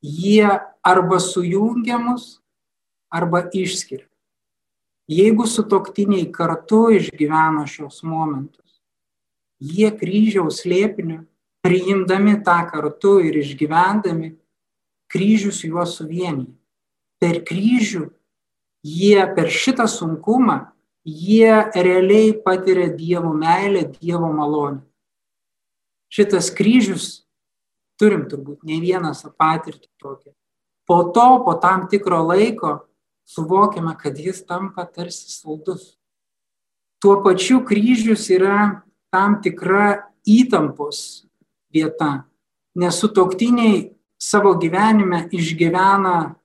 [0.01, 0.45] Jie
[0.85, 2.37] arba sujungia mus,
[3.09, 4.06] arba išskiria.
[5.07, 8.81] Jeigu sutoktiniai kartu išgyveno šios momentus,
[9.63, 11.21] jie kryžiaus slėpiniu
[11.63, 14.35] priimdami tą kartu ir išgyvendami,
[15.11, 16.53] kryžius juos suvienyje.
[17.17, 18.03] Per kryžių
[18.85, 20.59] jie, per šitą sunkumą,
[21.07, 24.83] jie realiai patiria Dievo meilę, Dievo malonę.
[26.13, 27.25] Šitas kryžius,
[27.99, 30.31] turim turbūt ne vienas patirtį tokią.
[30.87, 32.86] Po to, po tam tikro laiko,
[33.27, 35.97] suvokiame, kad jis tampa tarsi saldus.
[37.01, 38.81] Tuo pačiu kryžius yra
[39.13, 41.27] tam tikra įtampos
[41.73, 42.25] vieta,
[42.75, 46.35] nes sutoktiniai savo gyvenime išgyvena,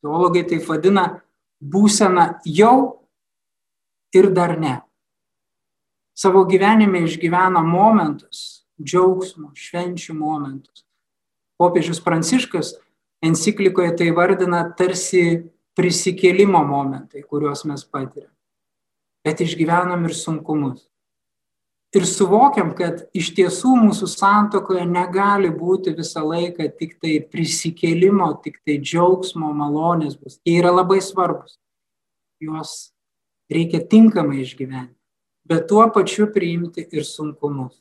[0.00, 1.06] teologai tai vadina,
[1.60, 3.04] būseną jau
[4.14, 4.78] ir dar ne.
[6.18, 10.86] Savo gyvenime išgyvena momentus, džiaugsmo, švenčių momentus.
[11.58, 12.76] Popiežius Pranciškas
[13.22, 18.32] enciklikoje tai vardina tarsi prisikėlimo momentai, kuriuos mes patiriam.
[19.26, 20.88] Bet išgyvenam ir sunkumus.
[21.96, 28.58] ir suvokiam, kad iš tiesų mūsų santokoje negali būti visą laiką tik tai prisikėlimo, tik
[28.66, 30.36] tai džiaugsmo, malonės bus.
[30.44, 31.56] Jie yra labai svarbus.
[32.44, 32.92] Juos
[33.48, 34.94] reikia tinkamai išgyventi,
[35.48, 37.80] bet tuo pačiu priimti ir sunkumus.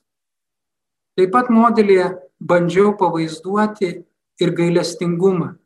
[1.19, 3.91] Taip pat modelėje bandžiau pavaizduoti
[4.39, 5.57] ir gailestingumą.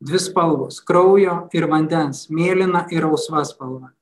[0.00, 3.92] Dvi spalvos- kraujo ir vandens, mėlyna ir ausva spalva.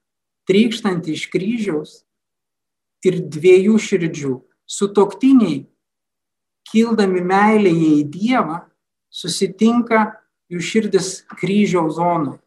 [0.49, 2.03] Trykštanti iš kryžiaus
[3.05, 4.43] ir dviejų širdžių.
[4.67, 5.67] Sutoktiniai,
[6.67, 8.65] kildami meilėje į Dievą,
[9.13, 10.17] susitinka
[10.51, 12.41] jų širdis kryžiaus zonoje.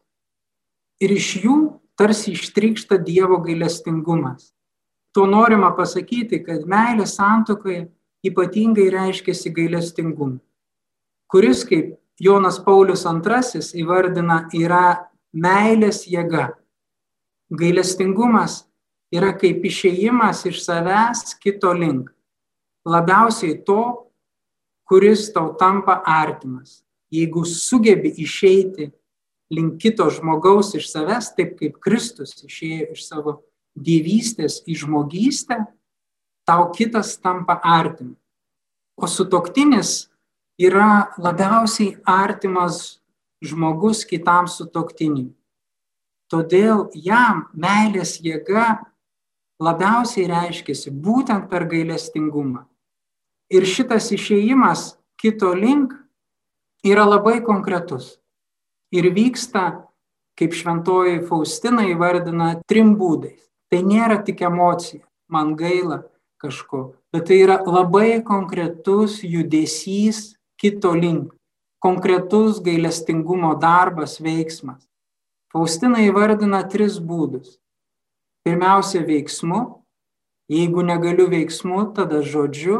[1.00, 1.56] Ir iš jų
[1.96, 4.52] tarsi ištrykšta Dievo gailestingumas.
[5.14, 7.88] Tuo norima pasakyti, kad meilė santokoje
[8.26, 10.40] ypatingai reiškiasi gailestingumu,
[11.30, 16.56] kuris, kaip Jonas Paulius II įvardina, yra meilės jėga.
[17.48, 18.64] Gailestingumas
[19.14, 22.10] yra kaip išėjimas iš savęs kito link.
[22.88, 24.10] Labiausiai to,
[24.88, 26.82] kuris tau tampa artimas.
[27.12, 28.90] Jeigu sugebi išeiti
[29.54, 33.38] link kito žmogaus iš savęs, taip kaip Kristus išėjo iš savo
[33.78, 35.62] dievystės į žmogystę,
[36.48, 38.18] tau kitas tampa artimas.
[38.98, 40.08] O sutoktinis
[40.58, 42.98] yra labiausiai artimas
[43.44, 45.30] žmogus kitam sutoktiniui.
[46.28, 48.82] Todėl jam meilės jėga
[49.62, 52.66] labiausiai reiškiasi būtent per gailestingumą.
[53.48, 55.94] Ir šitas išėjimas kito link
[56.84, 58.18] yra labai konkretus.
[58.92, 59.88] Ir vyksta,
[60.38, 63.40] kaip šventoji Faustina įvardina, trim būdais.
[63.68, 66.02] Tai nėra tik emocija, man gaila
[66.40, 71.32] kažko, bet tai yra labai konkretus judesys kito link,
[71.78, 74.84] konkretus gailestingumo darbas, veiksmas.
[75.52, 77.56] Faustina įvardina tris būdus
[78.48, 79.84] Pirmiausia veiksmu,
[80.48, 82.78] jeigu negaliu veiksmu, tada žodžiu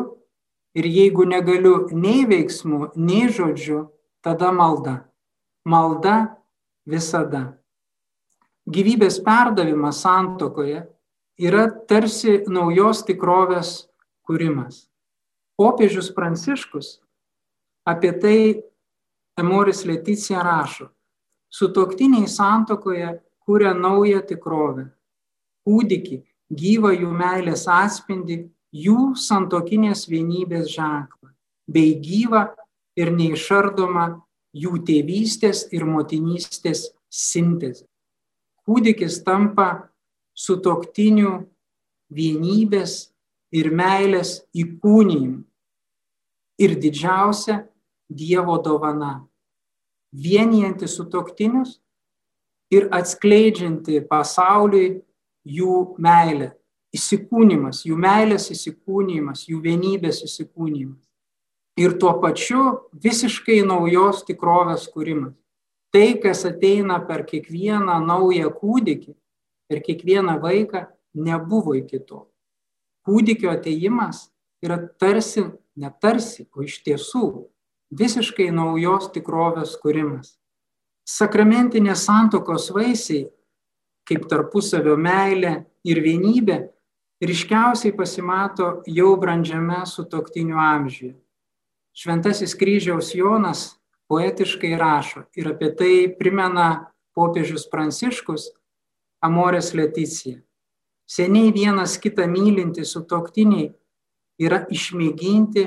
[0.72, 3.90] ir jeigu negaliu nei veiksmu, nei žodžiu,
[4.24, 4.94] tada malda.
[5.68, 6.38] Malda
[6.88, 7.58] visada.
[8.64, 10.86] Gyvybės perdavimas santokoje
[11.36, 13.90] yra tarsi naujos tikrovės
[14.24, 14.86] kūrimas.
[15.60, 16.94] Popiežius Pranciškus
[17.88, 18.40] apie tai
[19.38, 20.90] Emoris Leticija rašo.
[21.48, 23.14] Sutoktiniai santokoje
[23.46, 24.90] kūrė naują tikrovę
[25.68, 28.38] kūdikį, gyvą jų meilės atspindi,
[28.72, 31.32] jų santokinės vienybės ženklą,
[31.68, 32.46] bei gyvą
[32.98, 34.06] ir neišardomą
[34.56, 37.84] jų tėvystės ir motinystės sintezę.
[38.64, 39.90] Kūdikis tampa
[40.36, 41.34] sutoktinių
[42.12, 43.10] vienybės
[43.52, 45.44] ir meilės įkūnijimu.
[46.58, 47.62] Ir didžiausia
[48.08, 49.28] Dievo dovana-
[50.24, 51.80] vienijanti sutoktinius
[52.70, 55.02] ir atskleidžianti pasauliui
[55.44, 56.52] jų meilė,
[56.96, 61.04] įsikūnymas, jų meilės įsikūnymas, jų vienybės įsikūnymas.
[61.78, 65.36] Ir tuo pačiu visiškai naujos tikrovės kūrimas.
[65.92, 69.14] Tai, kas ateina per kiekvieną naują kūdikį,
[69.68, 72.26] per kiekvieną vaiką, nebuvo iki to.
[73.06, 74.26] Kūdikio ateimas
[74.64, 75.46] yra tarsi,
[75.78, 77.48] netarsi, o iš tiesų
[77.94, 80.36] visiškai naujos tikrovės kūrimas.
[81.08, 83.28] Sakramentinės santokos vaisiai
[84.08, 85.54] kaip tarpusavio meilė
[85.88, 86.58] ir vienybė
[87.24, 91.16] ryškiausiai pasimato jau brandžiame sutoktinių amžiuje.
[91.98, 93.64] Šventasis kryžiaus Jonas
[94.08, 98.52] poetiškai rašo ir apie tai primena popiežius Pranciškus
[99.24, 100.38] Amorės Leticija.
[101.08, 103.72] Seniai vienas kitą mylinti sutoktiniai
[104.38, 105.64] yra išmėginti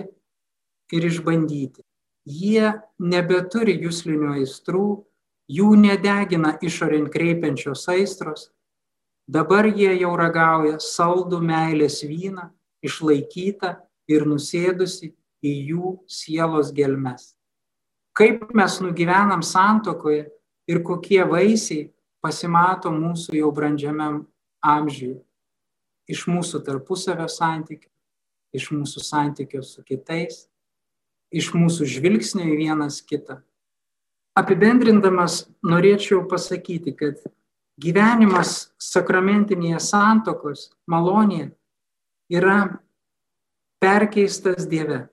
[0.96, 1.84] ir išbandyti.
[2.26, 4.88] Jie nebeturi jūslinių aistrų,
[5.52, 8.52] jų nedegina išorint kreipiančios aistros,
[9.28, 12.52] dabar jie jau ragauja saldų meilės vyną,
[12.86, 13.76] išlaikytą
[14.12, 17.34] ir nusėdusi į jų sielos gelmes.
[18.14, 20.28] Kaip mes nugyvenam santokoje
[20.70, 21.90] ir kokie vaisiai
[22.22, 24.10] pasimato mūsų jau brandžiame
[24.62, 25.20] amžiuje.
[26.12, 27.90] Iš mūsų tarpusavio santykių,
[28.54, 30.46] iš mūsų santykių su kitais,
[31.32, 33.40] iš mūsų žvilgsnio į vienas kitą.
[34.38, 37.20] Apibendrindamas norėčiau pasakyti, kad
[37.82, 41.52] gyvenimas sakramentinėje santokos malonėje
[42.32, 42.58] yra
[43.82, 45.06] perkeistas Dieve,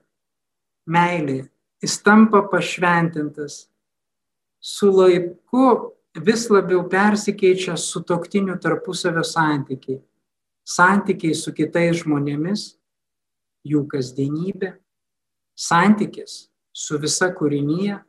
[0.87, 1.49] meilė,
[1.83, 3.65] jis tampa pašventintas,
[4.59, 9.99] su laiku vis labiau persikeičia su toktiniu tarpusavio santykiai,
[10.67, 12.65] santykiai su kitais žmonėmis,
[13.67, 14.75] jų kasdienybė,
[15.59, 17.99] santykis su visa kūrinyje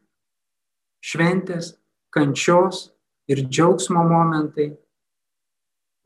[1.03, 1.75] šventės,
[2.15, 2.91] kančios
[3.31, 4.71] ir džiaugsmo momentai.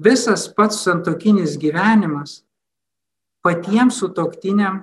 [0.01, 2.43] Visas pats santokinis gyvenimas
[3.45, 4.83] patiems sutoktiniam,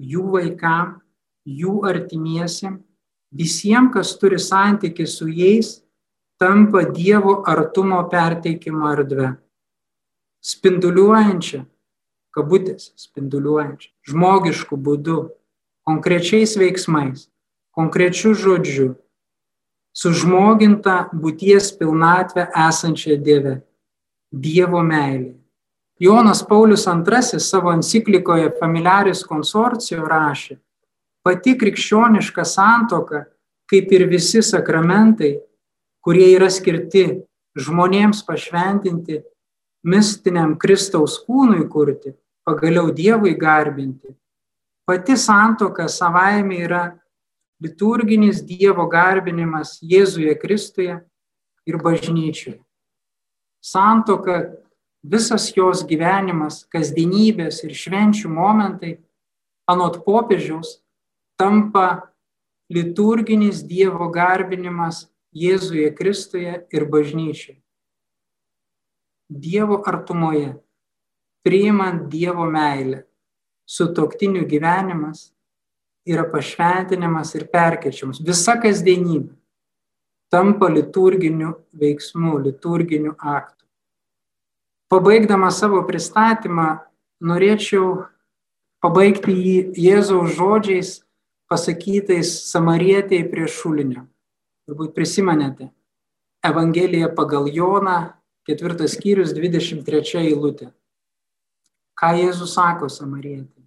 [0.00, 0.98] jų vaikam,
[1.48, 2.78] jų artimiesiam,
[3.32, 5.78] visiems, kas turi santyki su jais,
[6.40, 9.34] tampa Dievo artumo perteikimo erdve.
[10.40, 11.64] Spinduliuojančia,
[12.32, 15.18] kabutės, spinduliuojančia, žmogišku būdu,
[15.90, 17.26] konkrečiais veiksmais,
[17.74, 18.94] konkrečiu žodžiu,
[19.90, 23.54] sužmoginta būties pilnatvę esančią Dieve,
[24.30, 25.34] Dievo meilė.
[26.00, 30.56] Jonas Paulius II savo enciklikoje Familiaris konsorcijo rašė,
[31.26, 33.24] pati krikščioniška santoka,
[33.66, 35.34] kaip ir visi sakramentai,
[36.00, 37.04] kurie yra skirti
[37.58, 39.20] žmonėms pašventinti,
[39.84, 42.14] mistiniam Kristaus kūnui kurti,
[42.46, 44.14] pagaliau Dievui garbinti.
[44.90, 46.80] Pati santoka savaime yra
[47.62, 50.96] liturginis Dievo garbinimas Jėzuje Kristuje
[51.70, 52.56] ir bažnyčioje.
[53.62, 54.40] Santoka,
[55.06, 58.96] visas jos gyvenimas, kasdienybės ir švenčių momentai,
[59.70, 60.80] anot popiežiaus,
[61.38, 62.10] tampa
[62.66, 67.60] liturginis Dievo garbinimas Jėzuje Kristuje ir bažnyčioje.
[69.30, 70.56] Dievo artumoje,
[71.46, 73.04] priimant Dievo meilę,
[73.70, 75.28] sutoktinių gyvenimas
[76.08, 78.22] yra pašventinimas ir perkečiamas.
[78.24, 79.36] Visa kasdienybė
[80.30, 83.66] tampa liturginiu veiksmu, liturginiu aktu.
[84.90, 86.80] Pabaigdama savo pristatymą,
[87.22, 88.06] norėčiau
[88.82, 90.92] pabaigti jį Jėzaus žodžiais
[91.50, 94.06] pasakytais samarietėjai prie šulinio.
[94.66, 95.70] Turbūt prisimenate.
[96.46, 98.14] Evangelija pagal Joną,
[98.48, 100.70] ketvirtas skyrius, 23 eilutė.
[101.98, 103.59] Ką Jėzus sako samarietė?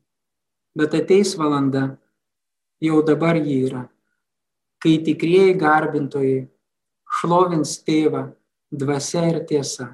[0.74, 1.98] Bet ateis valanda,
[2.82, 3.84] jau dabar jį yra,
[4.82, 6.40] kai tikrieji garbintojai
[7.20, 8.26] šlovins tėvą
[8.74, 9.94] dvasia ir tiesa.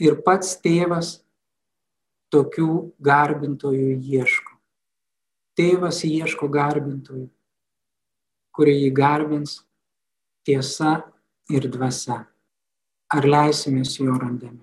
[0.00, 1.18] Ir pats tėvas
[2.32, 2.70] tokių
[3.02, 4.54] garbintojų ieško.
[5.58, 7.26] Tėvas ieško garbintojų,
[8.54, 9.58] kurie jį garbins
[10.46, 11.00] tiesa
[11.50, 12.22] ir dvasia.
[13.10, 14.62] Ar leisimės jo randami?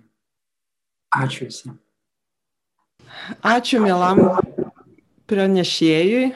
[1.13, 1.83] Ačiū visiems.
[3.43, 4.23] Ačiū mielam
[5.27, 6.31] pranešėjui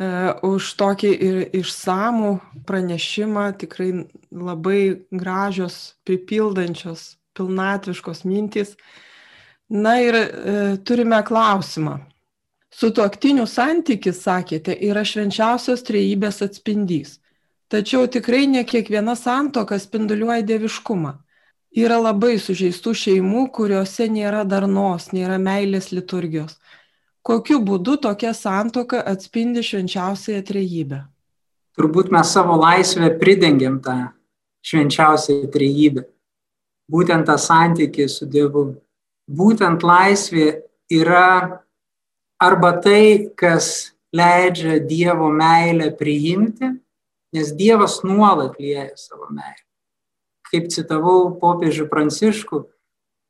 [0.00, 0.08] E,
[0.46, 2.32] už tokį ir išsamų
[2.68, 3.90] pranešimą, tikrai
[4.32, 8.78] labai gražios, pripildančios, pilnatviškos mintys.
[9.68, 10.24] Na ir e,
[10.88, 11.98] turime klausimą.
[12.72, 17.18] Sutuoktinių santykis, sakėte, yra švenčiausios trejybės atspindys.
[17.70, 21.12] Tačiau tikrai ne kiekviena santoka spinduliuoja dieviškumą.
[21.76, 26.56] Yra labai sužeistų šeimų, kuriuose nėra darnos, nėra meilės liturgijos
[27.22, 31.00] kokiu būdu tokia santoka atspindi švenčiausiąją trejybę?
[31.78, 34.10] Turbūt mes savo laisvę pridengiam tą
[34.66, 36.04] švenčiausią trejybę.
[36.90, 38.64] Būtent tą santykį su Dievu.
[39.30, 41.62] Būtent laisvė yra
[42.42, 46.72] arba tai, kas leidžia Dievo meilę priimti,
[47.30, 49.62] nes Dievas nuolat lieja savo meilę.
[50.50, 52.64] Kaip citavau popiežių Pranciškų,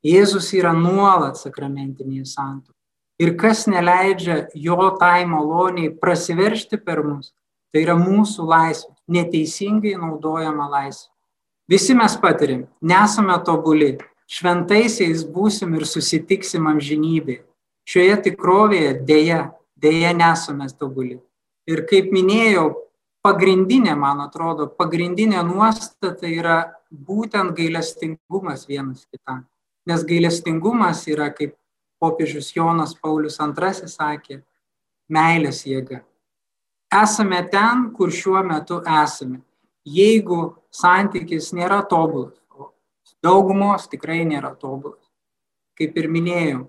[0.01, 2.80] Jėzus yra nuolat sakramentinėje santokoje
[3.21, 7.35] ir kas neleidžia jo tai maloniai prasiveršti per mus,
[7.71, 11.11] tai yra mūsų laisvė, neteisingai naudojama laisvė.
[11.71, 13.93] Visi mes patirim, nesame tobuli,
[14.31, 17.45] šventaisiais būsim ir susitiksim amžinybėje.
[17.91, 19.41] Šioje tikrovėje dėja,
[19.79, 21.19] dėja nesame tobuli.
[21.71, 22.67] Ir kaip minėjau,
[23.27, 26.59] pagrindinė, man atrodo, pagrindinė nuostata yra
[26.91, 29.45] būtent gailestingumas vienas kitam.
[29.87, 31.55] Nes gailestingumas yra kaip
[32.01, 34.41] popiežius Jonas Paulius II sakė,
[35.13, 36.01] meilės jėga.
[36.91, 39.43] Esame ten, kur šiuo metu esame.
[39.87, 42.73] Jeigu santykis nėra tobulas, o
[43.25, 45.05] daugumos tikrai nėra tobulas,
[45.79, 46.65] kaip ir minėjau,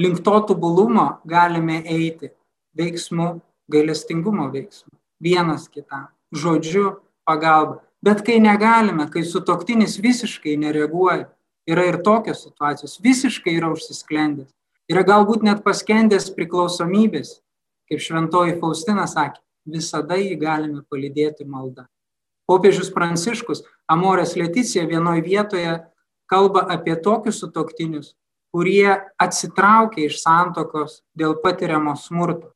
[0.00, 2.32] link to tobulumo galime eiti
[2.76, 4.90] veiksmu, gailestingumo veiksmu,
[5.22, 7.82] vienas kitam, žodžiu, pagalba.
[8.02, 11.28] Bet kai negalime, kai sutoktinis visiškai nereaguoja,
[11.68, 14.54] yra ir tokios situacijos, visiškai yra užsisklendęs,
[14.90, 17.38] yra galbūt net paskendęs priklausomybės,
[17.90, 21.86] kaip šventoji Faustina sakė, visada jį galime palydėti maldą.
[22.50, 25.76] Popiežius Pranciškus Amorės Leticija vienoje vietoje
[26.30, 28.16] kalba apie tokius sutoktinius,
[28.50, 28.90] kurie
[29.22, 32.50] atsitraukia iš santokos dėl patiriamo smurto.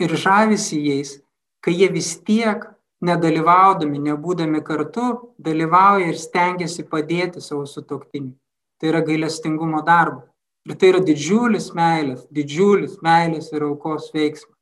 [0.00, 1.16] Ir žavisi jais,
[1.60, 2.62] kai jie vis tiek
[3.04, 8.36] nedalyvaudami, nebūdami kartu, dalyvauja ir stengiasi padėti savo sutoktiniui.
[8.80, 10.29] Tai yra gailestingumo darbas.
[10.70, 14.54] Ir tai yra didžiulis meilės, didžiulis meilės ir aukos veiksmas.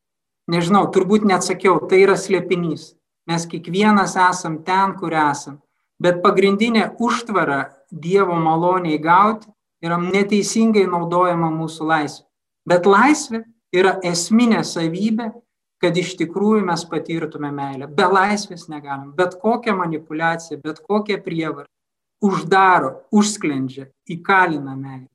[0.48, 2.94] Nežinau, turbūt neatsakiau, tai yra slėpinys.
[3.28, 5.58] Mes kiekvienas esam ten, kur esam.
[6.00, 9.50] Bet pagrindinė užtvara Dievo maloniai gauti
[9.84, 12.24] yra neteisingai naudojama mūsų laisvė.
[12.68, 13.42] Bet laisvė
[13.76, 15.28] yra esminė savybė,
[15.84, 17.90] kad iš tikrųjų mes patirtume meilę.
[17.92, 19.12] Be laisvės negalim.
[19.12, 21.68] Bet kokią manipulaciją, bet kokią prievartą
[22.24, 25.08] uždaro, užsklendžia, įkalina meilę.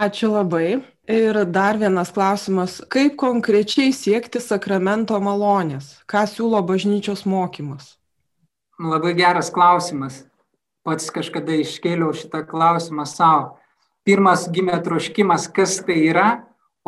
[0.00, 0.80] Ačiū labai.
[1.12, 2.78] Ir dar vienas klausimas.
[2.88, 5.98] Kaip konkrečiai siekti sakramento malonės?
[6.08, 7.98] Ką siūlo bažnyčios mokymas?
[8.80, 10.22] Labai geras klausimas.
[10.88, 13.58] Pats kažkada iškėliau šitą klausimą savo.
[14.08, 16.28] Pirmas gimė troškimas, kas tai yra,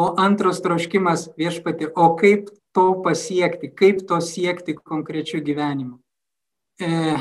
[0.01, 5.99] o antras troškimas viešpati, o kaip to pasiekti, kaip to siekti konkrečiu gyvenimu.
[6.81, 7.19] E,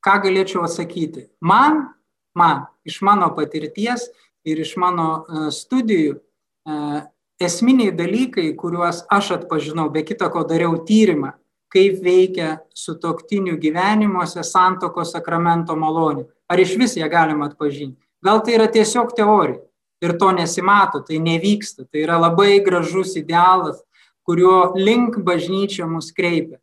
[0.00, 1.26] ką galėčiau atsakyti?
[1.44, 1.84] Man,
[2.32, 4.08] man, iš mano patirties
[4.52, 7.02] ir iš mano e, studijų, e,
[7.48, 11.34] esminiai dalykai, kuriuos aš atpažinau, be kita ko dariau tyrimą,
[11.72, 16.26] kaip veikia sutoktinių gyvenimuose santokos sakramento malonė.
[16.48, 18.00] Ar iš vis ją galima atpažinti?
[18.24, 19.60] Gal tai yra tiesiog teorija
[20.02, 21.86] ir to nesimato, tai nevyksta.
[21.90, 23.82] Tai yra labai gražus idealas,
[24.26, 26.58] kuriuo link bažnyčia mus kreipia.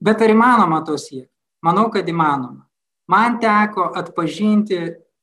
[0.00, 1.32] Bet ar įmanoma to siekti?
[1.64, 2.64] Manau, kad įmanoma.
[3.10, 4.78] Man teko atpažinti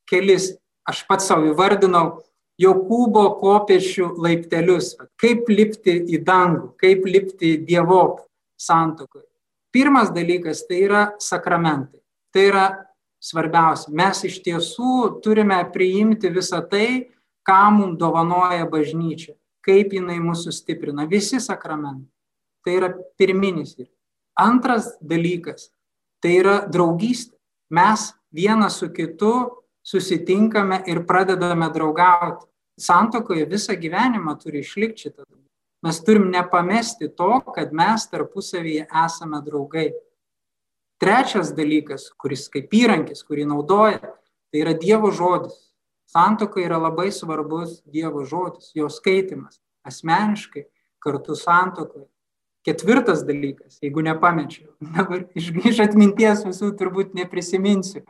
[0.09, 0.51] kelis,
[0.87, 2.23] aš pats savo įvardinau,
[2.57, 8.17] Jokūbo kopiečių laiptelius, kaip lipti į dangų, kaip lipti Dievo
[8.57, 9.27] santokoje.
[9.69, 12.01] Pirmas dalykas tai yra sakramentai.
[12.33, 12.65] Tai yra
[13.21, 13.91] svarbiausia.
[13.93, 17.11] Mes iš tiesų turime priimti visą tai,
[17.45, 22.09] ką mums dovanoja bažnyčia, kaip jinai mūsų stiprina, visi sakramentai.
[22.65, 22.89] Tai yra
[23.21, 23.77] pirminis.
[24.33, 25.69] Antras dalykas-
[26.21, 27.37] tai yra draugystė.
[27.69, 29.51] Mes vienas su kitu
[29.87, 32.45] susitinkame ir pradedame draugauti.
[32.77, 35.25] Santokoje visą gyvenimą turi išlikti šitą.
[35.85, 39.91] Mes turim nepamesti to, kad mes tarpusavyje esame draugai.
[41.01, 44.01] Trečias dalykas, kuris kaip įrankis, kurį naudoja,
[44.51, 45.55] tai yra Dievo žodis.
[46.09, 50.65] Santoka yra labai svarbus Dievo žodis, jo skaitimas asmeniškai,
[50.99, 52.07] kartu santokoje.
[52.67, 58.03] Ketvirtas dalykas, jeigu nepamečiau, dabar iš, iš atminties visų turbūt neprisiminsiu,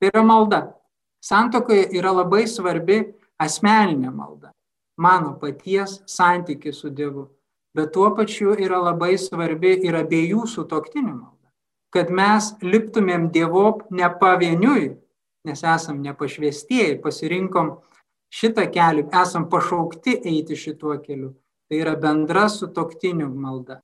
[0.00, 0.62] tai yra malda.
[1.22, 3.02] Santokoje yra labai svarbi
[3.42, 4.50] asmeninė malda,
[4.98, 7.28] mano paties santykis su Dievu,
[7.76, 11.42] bet tuo pačiu yra labai svarbi ir abiejų sutoktinių malda
[11.92, 14.94] kad mes liptumėm Dievop ne pavieniui,
[15.46, 17.74] nes esam nepašvestieji, pasirinkom
[18.32, 21.34] šitą kelią, esam pašaukti eiti šituo keliu.
[21.68, 23.80] Tai yra bendra su toktiniu malda.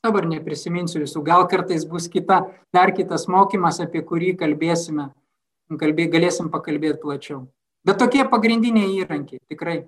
[0.00, 2.40] Dabar neprisiminsiu visų, gal kartais bus kita,
[2.72, 5.10] dar kitas mokymas, apie kurį kalbėsime,
[5.78, 7.44] kalbė, galėsim pakalbėti plačiau.
[7.86, 9.84] Bet tokie pagrindiniai įrankiai, tikrai.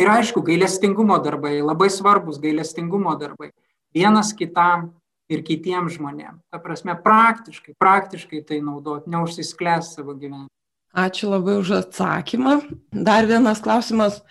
[0.00, 3.50] Ir aišku, gailestingumo darbai, labai svarbus gailestingumo darbai.
[3.94, 4.88] Vienas kitam
[5.30, 6.40] ir kitiems žmonėms.
[6.50, 10.48] Ta prasme, praktiškai, praktiškai tai naudot, neužsisklęs savo gyvenimą.
[10.90, 12.56] Ačiū labai už atsakymą.
[12.90, 14.22] Dar vienas klausimas.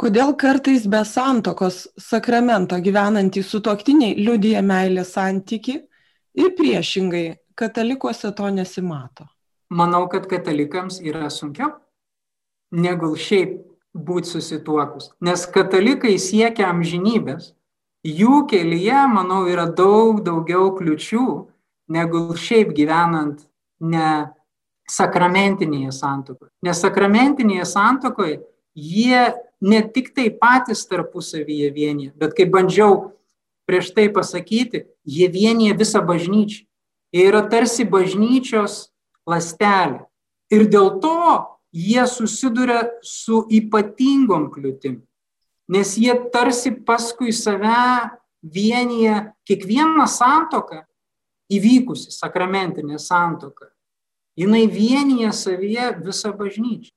[0.00, 5.76] Kodėl kartais be santokos sakramento gyvenantys sutoktiniai liudija meilės santyki
[6.40, 9.28] ir priešingai katalikuose to nesimato?
[9.70, 11.76] Manau, kad katalikams yra sunkiau
[12.74, 13.60] negu šiaip
[13.94, 17.52] būti susituokus, nes katalikai siekia amžinybės
[18.06, 21.26] jų kelyje, manau, yra daug daugiau kliučių,
[21.90, 23.46] negu šiaip gyvenant
[23.80, 24.30] ne
[24.90, 26.50] sakramentinėje santokoje.
[26.66, 28.40] Nes sakramentinėje santokoje
[28.74, 33.12] jie ne tik tai patys tarpusavyje vienyje, bet kaip bandžiau
[33.68, 36.64] prieš tai pasakyti, jie vienyje visą bažnyčią.
[37.10, 38.89] Jie yra tarsi bažnyčios
[39.30, 40.02] lastelė.
[40.50, 41.20] Ir dėl to
[41.70, 44.98] jie susiduria su ypatingom kliūtim
[45.70, 48.10] nes jie tarsi paskui save
[48.42, 50.82] vienyje kiekvieną santoką
[51.50, 53.70] įvykusi, sakramentinė santoka.
[54.38, 56.94] Jinai vienyje savyje visą bažnyčią.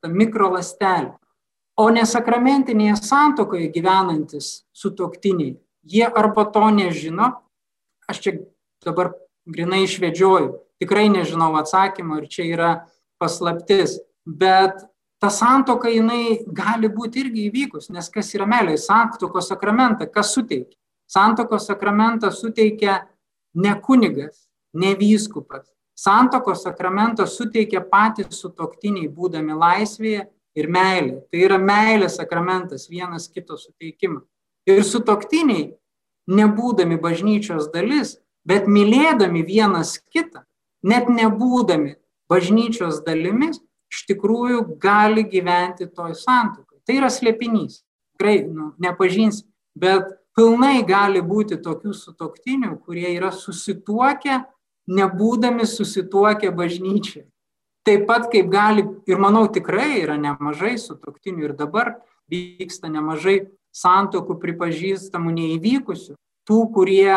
[0.00, 1.14] Ta mikrolastelė.
[1.76, 7.32] O nesakramentinėje santokoje gyvenantis sutoktiniai, jie arba to nežino,
[8.08, 8.34] aš čia
[8.84, 9.12] dabar
[9.44, 10.52] grinai išvedžioju,
[10.84, 12.72] tikrai nežinau atsakymo ir čia yra
[13.18, 14.84] paslaptis, bet
[15.20, 20.76] ta santoka jinai gali būti irgi įvykus, nes kas yra meilė, santokos sakramentą, kas suteikia?
[21.08, 23.04] Santokos sakramentą suteikia
[23.54, 25.70] ne kunigas, ne vyskupas.
[25.94, 30.26] Santokos sakramentą suteikia patys sutoktiniai, būdami laisvėje
[30.58, 31.20] ir meilė.
[31.30, 34.24] Tai yra meilės sakramentas, vienas kito suteikimas.
[34.66, 35.70] Ir sutoktiniai,
[36.26, 40.42] nebūdami bažnyčios dalis, bet mylėdami vienas kitą,
[40.84, 41.96] net nebūdami
[42.30, 43.60] bažnyčios dalimis,
[43.92, 46.80] iš tikrųjų gali gyventi toj santuokoj.
[46.84, 47.82] Tai yra slėpinys.
[48.14, 49.42] Tikrai nu, nepažins,
[49.74, 54.42] bet pilnai gali būti tokių sutoktinių, kurie yra susituokę,
[54.90, 57.24] nebūdami susituokę bažnyčiai.
[57.84, 61.98] Taip pat kaip gali, ir manau tikrai yra nemažai sutoktinių ir dabar
[62.32, 66.14] vyksta nemažai santokų pripažįstamų neįvykusių,
[66.48, 67.12] tų, kurie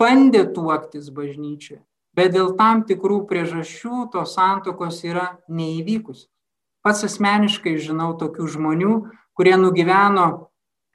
[0.00, 1.80] bandė tuoktis bažnyčioje,
[2.16, 6.28] bet dėl tam tikrų priežasčių tos santokos yra neįvykusios.
[6.82, 8.94] Pats asmeniškai žinau tokių žmonių,
[9.38, 10.26] kurie nugyveno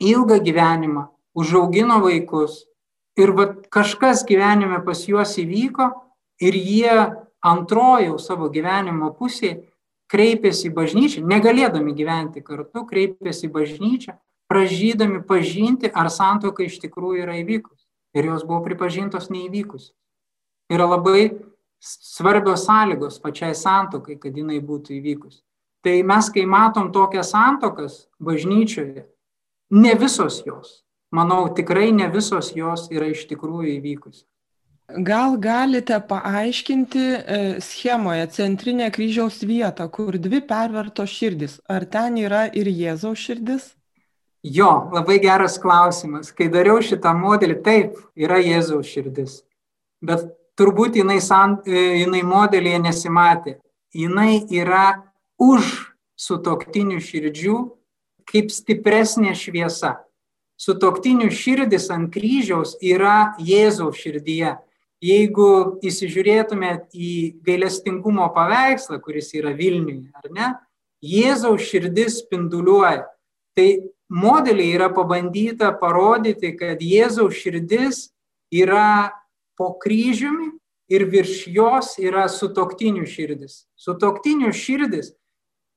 [0.03, 1.07] ilgą gyvenimą,
[1.37, 2.65] užaugino vaikus
[3.17, 5.89] ir va, kažkas gyvenime pas juos įvyko
[6.43, 6.97] ir jie
[7.41, 9.63] antrojo savo gyvenimo pusėje
[10.11, 14.15] kreipėsi į bažnyčią, negalėdami gyventi kartu, kreipėsi į bažnyčią,
[14.47, 17.83] pražydami pažinti, ar santoka iš tikrųjų yra įvykus.
[18.15, 19.91] Ir jos buvo pripažintos neįvykus.
[20.71, 21.29] Yra labai
[21.79, 25.41] svarbios sąlygos pačiai santokai, kad jinai būtų įvykus.
[25.85, 29.05] Tai mes, kai matom tokias santokas bažnyčioje,
[29.71, 30.81] ne visos jos,
[31.13, 34.25] manau, tikrai ne visos jos yra iš tikrųjų įvykusios.
[34.87, 41.57] Gal galite paaiškinti e, schemoje centrinę kryžiaus vietą, kur dvi pervertos širdis.
[41.67, 43.73] Ar ten yra ir Jėzaus širdis?
[44.47, 46.31] Jo, labai geras klausimas.
[46.31, 49.41] Kai dariau šitą modelį, taip, yra Jėzaus širdis.
[49.99, 50.23] Bet
[50.57, 53.57] turbūt jinai, san, e, jinai modelėje nesimatė.
[53.95, 55.03] Jinai yra
[55.39, 57.57] už sutoktinių širdžių
[58.27, 59.97] kaip stipresnė šviesa.
[60.57, 64.57] Sutoktinių širdis ant kryžiaus yra Jėzaus širdyje
[65.03, 67.11] jeigu įsižiūrėtumėt į
[67.45, 70.49] gailestingumo paveikslą, kuris yra Vilniuje, ar ne,
[71.05, 73.05] Jėzaus širdis spinduliuoja.
[73.57, 73.67] Tai
[74.09, 78.07] modeliai yra pabandyta parodyti, kad Jėzaus širdis
[78.53, 79.13] yra
[79.57, 80.51] po kryžiumi
[80.87, 83.65] ir virš jos yra sutoktinių širdis.
[83.75, 85.13] Sutoktinių širdis,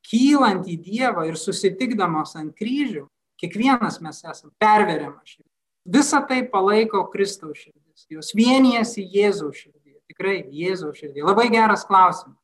[0.06, 3.06] kylant į Dievą ir susitikdamos ant kryžių,
[3.40, 5.48] kiekvienas mes esame perveriama širdis.
[5.90, 8.06] Visą tai palaiko Kristaus širdis.
[8.10, 9.96] Jos vienijasi Jėzaus širdį.
[10.10, 11.24] Tikrai Jėzaus širdį.
[11.24, 12.36] Labai geras klausimas.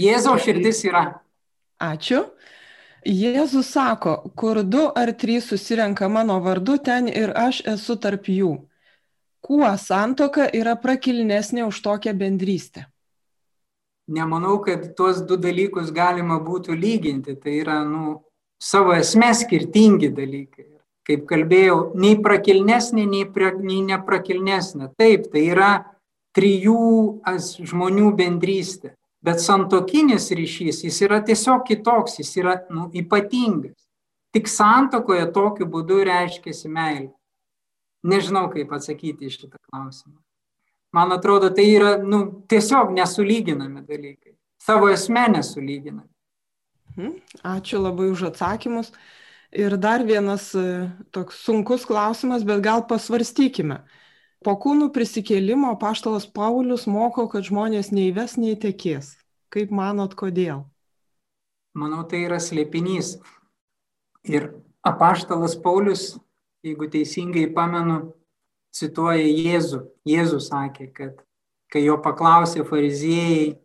[0.00, 1.04] Jėzaus širdis yra.
[1.82, 2.24] Ačiū.
[3.04, 8.54] Jėzus sako, kur du ar trys susirenka mano vardu, ten ir aš esu tarp jų.
[9.44, 12.86] Kuo santoka yra prakilnesnė už tokią bendrystę?
[14.08, 17.36] Nemanau, kad tuos du dalykus galima būtų lyginti.
[17.40, 18.22] Tai yra, nu,
[18.60, 20.74] savo esmė skirtingi dalykai
[21.04, 24.90] kaip kalbėjau, nei prakilnesnė, nei, pre, nei neprakilnesnė.
[24.98, 25.72] Taip, tai yra
[26.36, 27.20] trijų
[27.70, 28.94] žmonių bendrystė.
[29.24, 33.76] Bet santokinis ryšys, jis yra tiesiog kitoks, jis yra nu, ypatingas.
[34.34, 37.12] Tik santokoje tokiu būdu reiškiasi meilė.
[38.04, 40.18] Nežinau, kaip atsakyti iš šitą klausimą.
[40.94, 44.34] Man atrodo, tai yra nu, tiesiog nesulyginami dalykai.
[44.62, 46.10] Savo esmę nesulyginami.
[46.94, 47.14] Mhm.
[47.42, 48.92] Ačiū labai už atsakymus.
[49.54, 53.80] Ir dar vienas e, toks sunkus klausimas, bet gal pasvarstykime.
[54.44, 59.14] Po kūnų prisikėlimo paštalas Paulius moko, kad žmonės neįves, neįtekės.
[59.54, 60.66] Kaip manot, kodėl?
[61.74, 63.16] Manau, tai yra slėpinys.
[64.26, 64.50] Ir
[64.86, 66.18] apaštalas Paulius,
[66.64, 68.14] jeigu teisingai pamenu,
[68.74, 69.82] cituoja Jėzų.
[70.08, 71.20] Jėzus sakė, kad
[71.72, 73.58] kai jo paklausė fariziejai,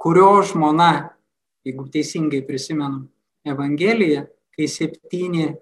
[0.00, 1.16] kurio žmona,
[1.64, 3.06] jeigu teisingai prisimenu
[3.48, 5.54] Evangeliją, kai septyni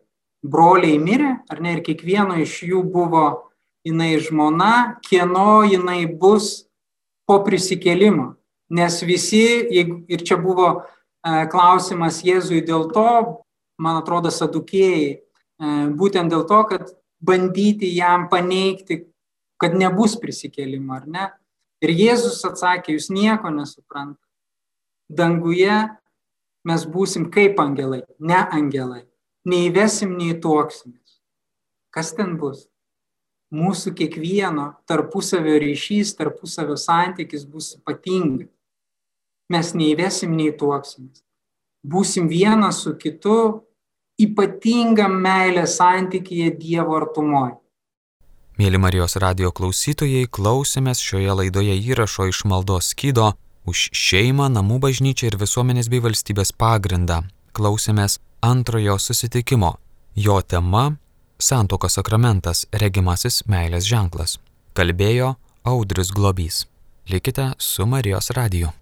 [0.43, 3.27] broliai mirė, ar ne, ir kiekvieno iš jų buvo
[3.87, 6.67] jinai žmona, kieno jinai bus
[7.29, 8.33] po prisikėlimo.
[8.75, 13.09] Nes visi, ir čia buvo e, klausimas Jėzui dėl to,
[13.81, 15.21] man atrodo, sadukėjai,
[15.59, 19.07] būtent dėl to, kad bandyti jam paneigti,
[19.59, 21.27] kad nebus prisikėlimo, ar ne?
[21.83, 24.23] Ir Jėzus atsakė, jūs nieko nesuprantate.
[25.09, 25.77] Danguje
[26.69, 29.05] mes būsim kaip angelai, ne angelai.
[29.49, 31.21] Neįvesim, nei tuoksimės.
[31.95, 32.67] Kas ten bus?
[33.55, 38.51] Mūsų kiekvieno tarpusavio ryšys, tarpusavio santykis bus ypatingas.
[39.49, 41.23] Mes neįvesim, nei tuoksimės.
[41.89, 43.65] Būsim vienas su kitu
[44.19, 47.57] ypatingam meilės santykyje Dievo artumoje.
[48.59, 53.31] Mėly Marijos radio klausytojai, klausėmės šioje laidoje įrašo iš maldos skydo
[53.71, 57.21] už šeimą, namų bažnyčią ir visuomenės bei valstybės pagrindą.
[57.55, 59.77] Klausėmės antrojo susitikimo.
[60.17, 60.97] Jo tema-
[61.49, 64.39] Santokos sakramentas- regimasis meilės ženklas.
[64.75, 66.67] Kalbėjo Audris Globys.
[67.07, 68.73] Likite su Marijos radiju.